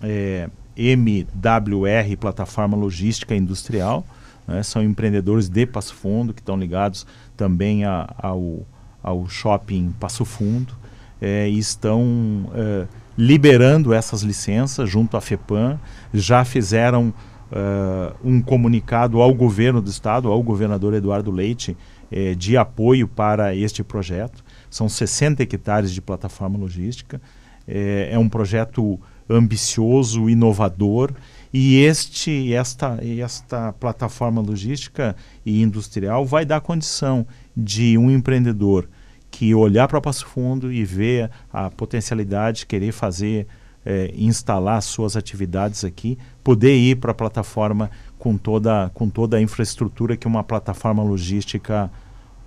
[0.02, 4.04] é, MWR, Plataforma Logística Industrial.
[4.46, 4.62] Né?
[4.62, 7.06] São empreendedores de Passo Fundo que estão ligados
[7.36, 8.66] também a, ao,
[9.02, 10.74] ao shopping Passo Fundo
[11.20, 15.78] é, e estão é, liberando essas licenças junto à FEPAM.
[16.12, 17.14] Já fizeram
[17.50, 21.76] é, um comunicado ao governo do estado, ao governador Eduardo Leite,
[22.10, 24.44] é, de apoio para este projeto.
[24.68, 27.20] São 60 hectares de plataforma logística.
[27.66, 31.12] É, é um projeto ambicioso, inovador
[31.52, 35.14] e este esta esta plataforma logística
[35.46, 38.88] e industrial vai dar condição de um empreendedor
[39.34, 43.48] que olhar para Passo Fundo e ver a potencialidade, querer fazer,
[43.84, 49.42] é, instalar suas atividades aqui, poder ir para a plataforma com toda, com toda a
[49.42, 51.90] infraestrutura que uma plataforma logística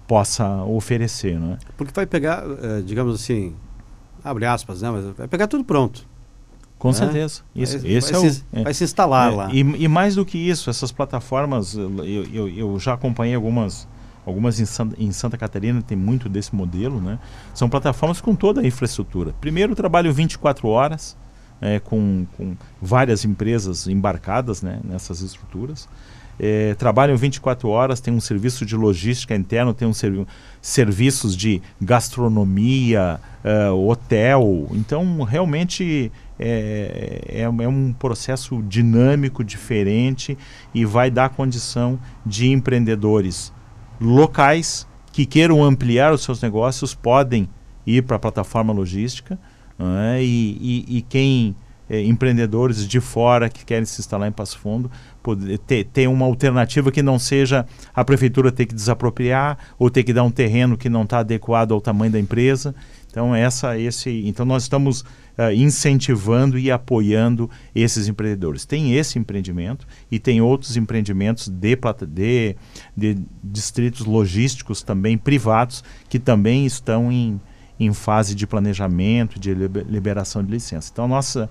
[0.08, 1.38] possa oferecer.
[1.38, 1.58] Né?
[1.76, 3.54] Porque vai pegar, é, digamos assim,
[4.24, 4.90] abre aspas, né?
[4.90, 6.08] mas vai pegar tudo pronto.
[6.78, 6.94] Com né?
[6.94, 7.42] certeza.
[7.56, 8.64] Isso, vai, esse vai é se, o, é.
[8.64, 9.50] vai se instalar é, lá.
[9.52, 13.88] E, e, mais do que isso, essas plataformas, eu, eu, eu já acompanhei algumas,
[14.26, 17.18] algumas em Santa, em Santa, Catarina, tem muito desse modelo, né?
[17.54, 19.34] São plataformas com toda a infraestrutura.
[19.42, 21.18] Primeiro, trabalho 24 horas,
[21.60, 25.88] é, com, com várias empresas embarcadas né, nessas estruturas.
[26.40, 30.26] É, trabalham 24 horas, tem um serviço de logística interno, tem um servi
[30.62, 34.68] serviços de gastronomia, uh, hotel.
[34.72, 40.38] Então, realmente é, é, é, um processo dinâmico, diferente
[40.74, 43.52] e vai dar condição de empreendedores
[44.00, 47.50] locais que queiram ampliar os seus negócios podem
[47.86, 49.40] ir para a plataforma logística
[49.80, 50.22] é?
[50.22, 51.56] e, e, e, quem
[51.90, 54.92] é, empreendedores de fora que querem se instalar em Passo Fundo
[55.24, 57.66] poder ter, ter uma alternativa que não seja
[57.96, 61.72] a prefeitura ter que desapropriar ou ter que dar um terreno que não está adequado
[61.72, 62.76] ao tamanho da empresa
[63.10, 65.04] então essa esse então nós estamos
[65.38, 71.78] uh, incentivando e apoiando esses empreendedores tem esse empreendimento e tem outros empreendimentos de,
[72.08, 72.56] de,
[72.96, 77.40] de distritos logísticos também privados que também estão em
[77.80, 80.90] em fase de planejamento, de liberação de licença.
[80.92, 81.50] Então, nossa,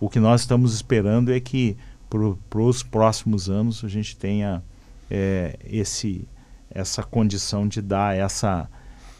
[0.00, 1.76] o que nós estamos esperando é que
[2.08, 4.62] para os próximos anos a gente tenha
[5.10, 6.26] é, esse,
[6.70, 8.68] essa condição de dar essa,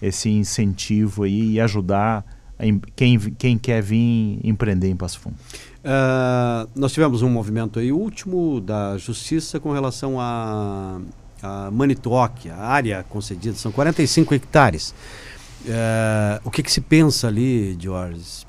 [0.00, 2.24] esse incentivo aí e ajudar
[2.96, 5.36] quem, quem quer vir empreender em Passo Fundo.
[5.78, 11.00] Uh, nós tivemos um movimento aí último da Justiça com relação a,
[11.42, 14.94] a Manitoque, a área concedida, são 45 hectares.
[15.66, 18.46] É, o que, que, se pensa ali, George?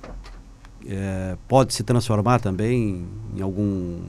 [0.88, 3.06] É, pode se transformar também
[3.36, 4.00] em algum,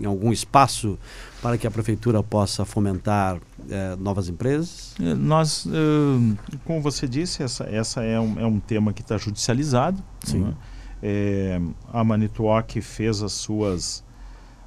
[0.00, 0.98] em algum espaço
[1.42, 4.94] para que a prefeitura possa fomentar é, novas empresas?
[5.00, 9.16] É, nós, é, como você disse, essa, essa é, um, é um tema que está
[9.18, 10.02] judicializado.
[10.24, 10.40] Sim.
[10.40, 10.54] Né?
[11.02, 11.60] É,
[11.92, 14.04] a Manituoc fez as suas,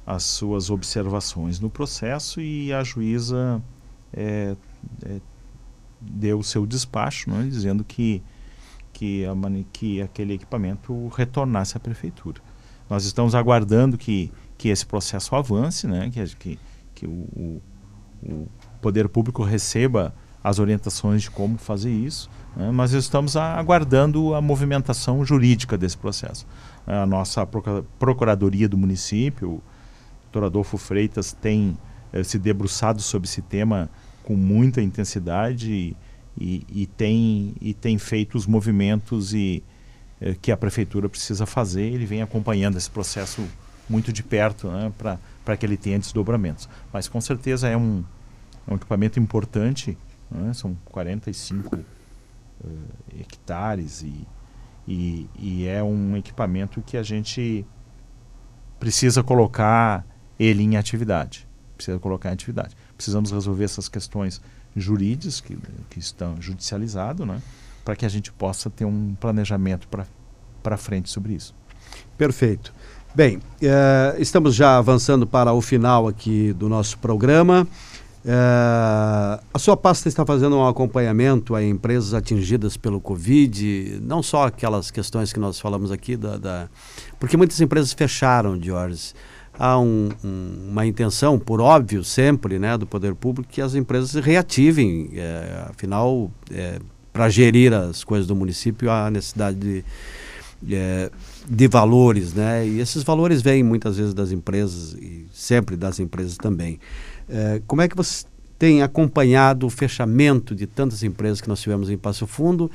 [0.06, 3.62] as suas observações no processo e a juíza
[4.12, 4.56] é,
[5.04, 5.20] é,
[6.00, 8.22] deu o seu despacho, né, dizendo que,
[8.92, 9.32] que, a,
[9.72, 12.40] que aquele equipamento retornasse à prefeitura.
[12.88, 16.58] Nós estamos aguardando que, que esse processo avance, né, que, que,
[16.94, 17.62] que o,
[18.22, 18.46] o,
[18.82, 25.24] poder público receba as orientações de como fazer isso, né, mas estamos aguardando a movimentação
[25.24, 26.46] jurídica desse processo.
[26.86, 27.48] A nossa
[27.98, 29.62] Procuradoria do município, o
[30.24, 31.74] doutor Adolfo Freitas, tem
[32.12, 33.88] eh, se debruçado sobre esse tema
[34.22, 35.96] com muita intensidade
[36.38, 39.64] e, e, tem, e tem feito os movimentos e,
[40.20, 41.94] eh, que a prefeitura precisa fazer.
[41.94, 43.42] Ele vem acompanhando esse processo
[43.90, 44.92] muito de perto né,
[45.44, 46.68] para que ele tenha desdobramentos.
[46.92, 48.02] Mas com certeza é um,
[48.66, 49.98] é um equipamento importante,
[50.30, 51.84] né, são 45 uh,
[52.64, 54.26] eh, hectares e,
[54.86, 57.66] e, e é um equipamento que a gente
[58.78, 60.06] precisa colocar
[60.38, 61.46] ele em atividade.
[61.76, 64.42] Precisa colocar em atividade precisamos resolver essas questões
[64.76, 65.56] jurídicas que,
[65.88, 67.40] que estão judicializadas, né,
[67.82, 69.88] para que a gente possa ter um planejamento
[70.62, 71.54] para frente sobre isso.
[72.18, 72.74] Perfeito.
[73.12, 77.66] Bem, eh, estamos já avançando para o final aqui do nosso programa.
[78.24, 84.46] Eh, a sua pasta está fazendo um acompanhamento a empresas atingidas pelo Covid, não só
[84.46, 86.68] aquelas questões que nós falamos aqui, da, da...
[87.18, 89.12] porque muitas empresas fecharam, Jorge
[89.58, 94.14] há um, um, uma intenção, por óbvio, sempre, né, do poder público, que as empresas
[94.14, 95.10] reativem.
[95.14, 96.78] É, afinal, é,
[97.12, 99.84] para gerir as coisas do município, há necessidade de,
[100.68, 101.10] é,
[101.48, 102.66] de valores, né?
[102.66, 106.78] E esses valores vêm muitas vezes das empresas e sempre das empresas também.
[107.28, 108.24] É, como é que você
[108.58, 112.70] tem acompanhado o fechamento de tantas empresas que nós tivemos em Passo Fundo?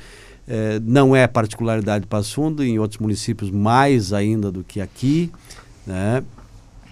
[0.48, 5.30] É, não é particularidade de Passo Fundo, em outros municípios mais ainda do que aqui,
[5.86, 6.22] né?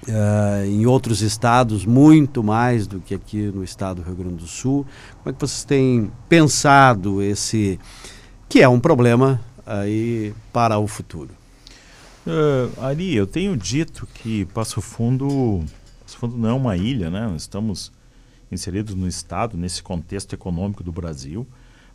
[0.06, 4.46] Uh, em outros estados, muito mais do que aqui no estado do Rio Grande do
[4.46, 4.84] Sul.
[5.22, 7.80] Como é que vocês têm pensado esse,
[8.46, 11.30] que é um problema aí para o futuro?
[12.26, 15.62] Uh, Ari, eu tenho dito que Passo Fundo,
[16.02, 17.26] Passo Fundo não é uma ilha, né?
[17.26, 17.92] Nós estamos
[18.50, 21.46] inseridos no estado, nesse contexto econômico do Brasil,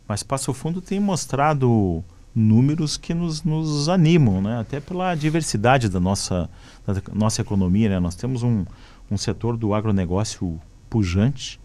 [0.06, 2.04] mas Passo Fundo tem mostrado
[2.34, 4.60] números que nos, nos animam, né?
[4.60, 6.48] até pela diversidade da nossa,
[6.86, 7.88] da nossa economia.
[7.88, 7.98] Né?
[7.98, 8.64] Nós temos um,
[9.10, 11.60] um setor do agronegócio pujante,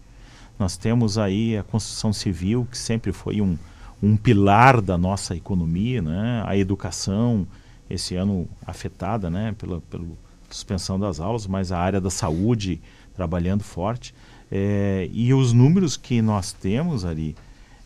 [0.58, 3.58] nós temos aí a construção civil, que sempre foi um,
[4.02, 6.42] um pilar da nossa economia, né?
[6.46, 7.46] a educação,
[7.88, 9.54] esse ano afetada né?
[9.56, 10.04] pela, pela
[10.50, 12.80] suspensão das aulas, mas a área da saúde
[13.14, 14.14] trabalhando forte.
[14.50, 17.34] É, e os números que nós temos ali,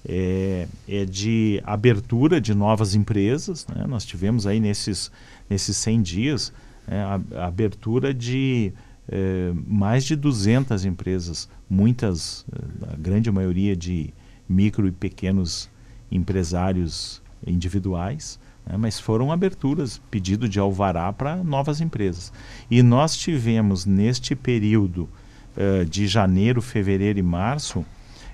[0.07, 3.67] é, é de abertura de novas empresas.
[3.67, 3.85] Né?
[3.87, 5.11] Nós tivemos aí nesses,
[5.49, 6.53] nesses 100 dias
[6.89, 8.73] é, a, a, abertura de
[9.09, 12.45] é, mais de 200 empresas, muitas,
[12.93, 14.13] a grande maioria de
[14.49, 15.69] micro e pequenos
[16.11, 18.39] empresários individuais.
[18.67, 22.33] né, mas foram aberturas, pedido de alvará para novas empresas.
[22.71, 25.09] E nós tivemos neste período
[25.57, 27.85] uh, de janeiro, fevereiro e março,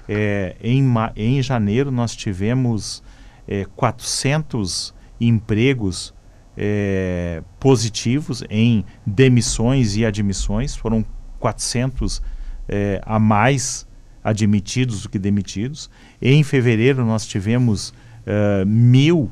[0.08, 0.84] é, em,
[1.16, 3.02] em janeiro nós tivemos
[3.46, 6.14] é, 400 empregos
[6.56, 11.04] é, positivos em demissões e admissões, foram
[11.38, 12.22] 400
[12.68, 13.85] é, a mais
[14.26, 15.88] admitidos do que demitidos.
[16.20, 19.30] Em fevereiro nós tivemos uh, mil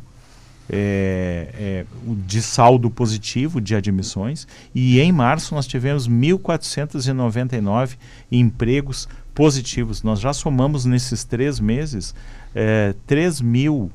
[0.71, 1.85] é, é,
[2.27, 7.97] de saldo positivo de admissões e em março nós tivemos 1.499
[8.31, 10.05] empregos positivos.
[10.05, 12.15] Nós já somamos nesses três meses
[12.55, 13.91] é, 3 mil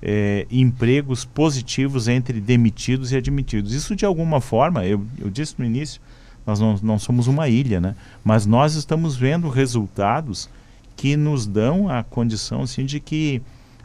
[0.00, 3.74] é, empregos positivos entre demitidos e admitidos.
[3.74, 6.00] Isso de alguma forma, eu, eu disse no início,
[6.48, 7.94] nós não, não somos uma ilha, né?
[8.24, 10.48] mas nós estamos vendo resultados
[10.96, 13.42] que nos dão a condição assim, de que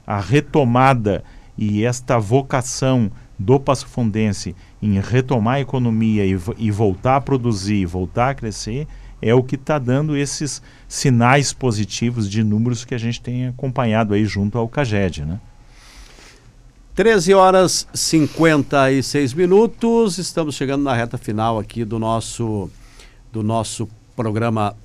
[0.08, 1.26] a retomada
[1.58, 7.86] e esta vocação do Passo Fundense em retomar a economia e, e voltar a produzir,
[7.86, 8.88] voltar a crescer,
[9.22, 14.14] é o que está dando esses sinais positivos de números que a gente tem acompanhado
[14.14, 15.40] aí junto ao CAGED, né?
[16.96, 22.70] 13 horas 56 minutos, estamos chegando na reta final aqui do nosso,
[23.32, 24.76] do nosso programa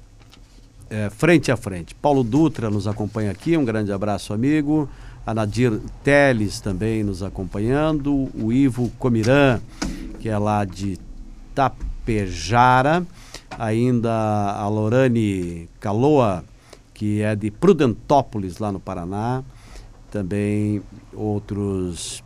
[0.88, 1.94] é, Frente a Frente.
[1.94, 4.88] Paulo Dutra nos acompanha aqui, um grande abraço, amigo.
[5.26, 8.30] A Nadir Teles também nos acompanhando.
[8.34, 9.60] O Ivo Comiran,
[10.18, 10.98] que é lá de
[11.54, 13.06] Tapejara.
[13.58, 14.10] Ainda
[14.52, 16.42] a Lorane Caloa,
[16.94, 19.42] que é de Prudentópolis, lá no Paraná.
[20.10, 20.82] Também
[21.18, 22.22] outros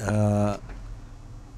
[0.00, 0.60] uh,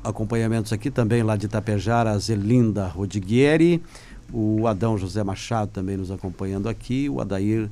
[0.02, 3.82] acompanhamentos aqui também lá de Tapejara, a Zelinda Rodiguieri,
[4.32, 7.70] o Adão José Machado também nos acompanhando aqui, o Adair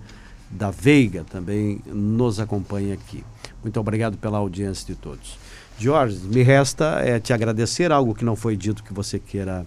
[0.50, 3.24] da Veiga também nos acompanha aqui.
[3.62, 5.38] Muito obrigado pela audiência de todos.
[5.78, 9.66] Jorge, me resta é, te agradecer algo que não foi dito que você queira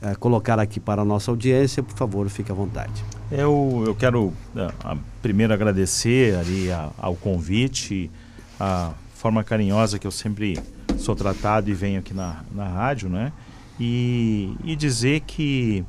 [0.00, 3.04] é, colocar aqui para a nossa audiência, por favor, fique à vontade.
[3.30, 8.10] Eu, eu quero é, primeiro agradecer ali a, ao convite,
[8.58, 10.58] a forma carinhosa que eu sempre
[10.98, 13.32] sou tratado e venho aqui na, na rádio, né?
[13.78, 15.84] E, e dizer que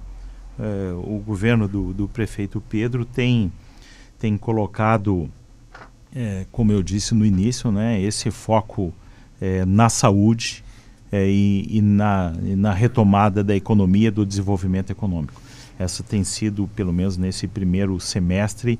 [0.59, 3.51] é, o governo do, do prefeito Pedro tem
[4.19, 5.29] tem colocado,
[6.13, 8.93] é, como eu disse no início, né, esse foco
[9.39, 10.61] é, na saúde
[11.11, 15.41] e, e, na, e na retomada da economia, do desenvolvimento econômico.
[15.79, 18.77] Essa tem sido, pelo menos nesse primeiro semestre,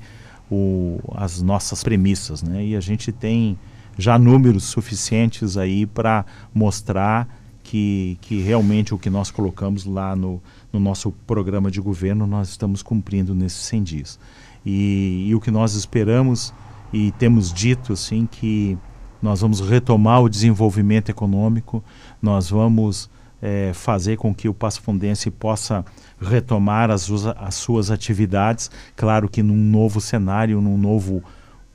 [0.50, 2.42] o, as nossas premissas.
[2.42, 2.66] Né?
[2.66, 3.58] E a gente tem
[3.98, 6.24] já números suficientes aí para
[6.54, 7.28] mostrar
[7.62, 12.48] que, que realmente o que nós colocamos lá no, no nosso programa de governo nós
[12.48, 14.18] estamos cumprindo nesses 100 dias.
[14.66, 16.52] E, e, o que nós esperamos
[16.92, 18.76] e temos dito assim que
[19.22, 21.82] nós vamos retomar o desenvolvimento econômico,
[22.20, 23.08] nós vamos
[23.40, 25.84] é, fazer com que o Passo Fundense possa
[26.20, 31.22] retomar as, as suas atividades, claro que num novo cenário, num novo,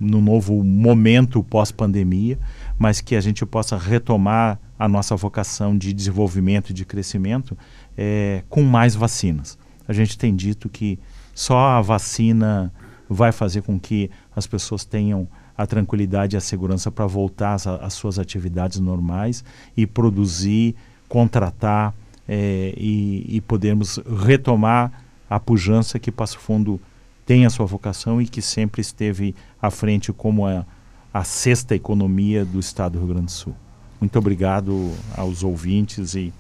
[0.06, 2.38] num novo momento pós-pandemia,
[2.78, 7.58] mas que a gente possa retomar a nossa vocação de desenvolvimento e de crescimento
[7.98, 9.58] é, com mais vacinas.
[9.88, 11.00] A gente tem dito que
[11.34, 12.72] só a vacina
[13.10, 15.28] vai fazer com que as pessoas tenham
[15.58, 19.44] a tranquilidade e a segurança para voltar às, suas atividades normais
[19.78, 20.76] e produzir,
[21.08, 21.94] contratar
[22.28, 24.92] é, e, e podermos retomar
[25.30, 26.80] a pujança que Passo Fundo
[27.26, 30.66] tem a sua vocação e que sempre esteve à frente como a,
[31.14, 33.56] a sexta economia do estado do Rio Grande do Sul.
[34.00, 36.32] Muito obrigado aos ouvintes e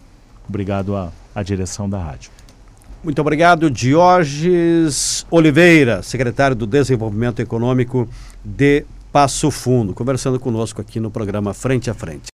[0.48, 2.32] obrigado à, à direção da rádio.
[3.04, 8.08] Muito obrigado, Diógenes Oliveira, secretário do Desenvolvimento Econômico
[8.44, 12.24] de Passo Fundo, conversando conosco aqui no programa Frente a Frente.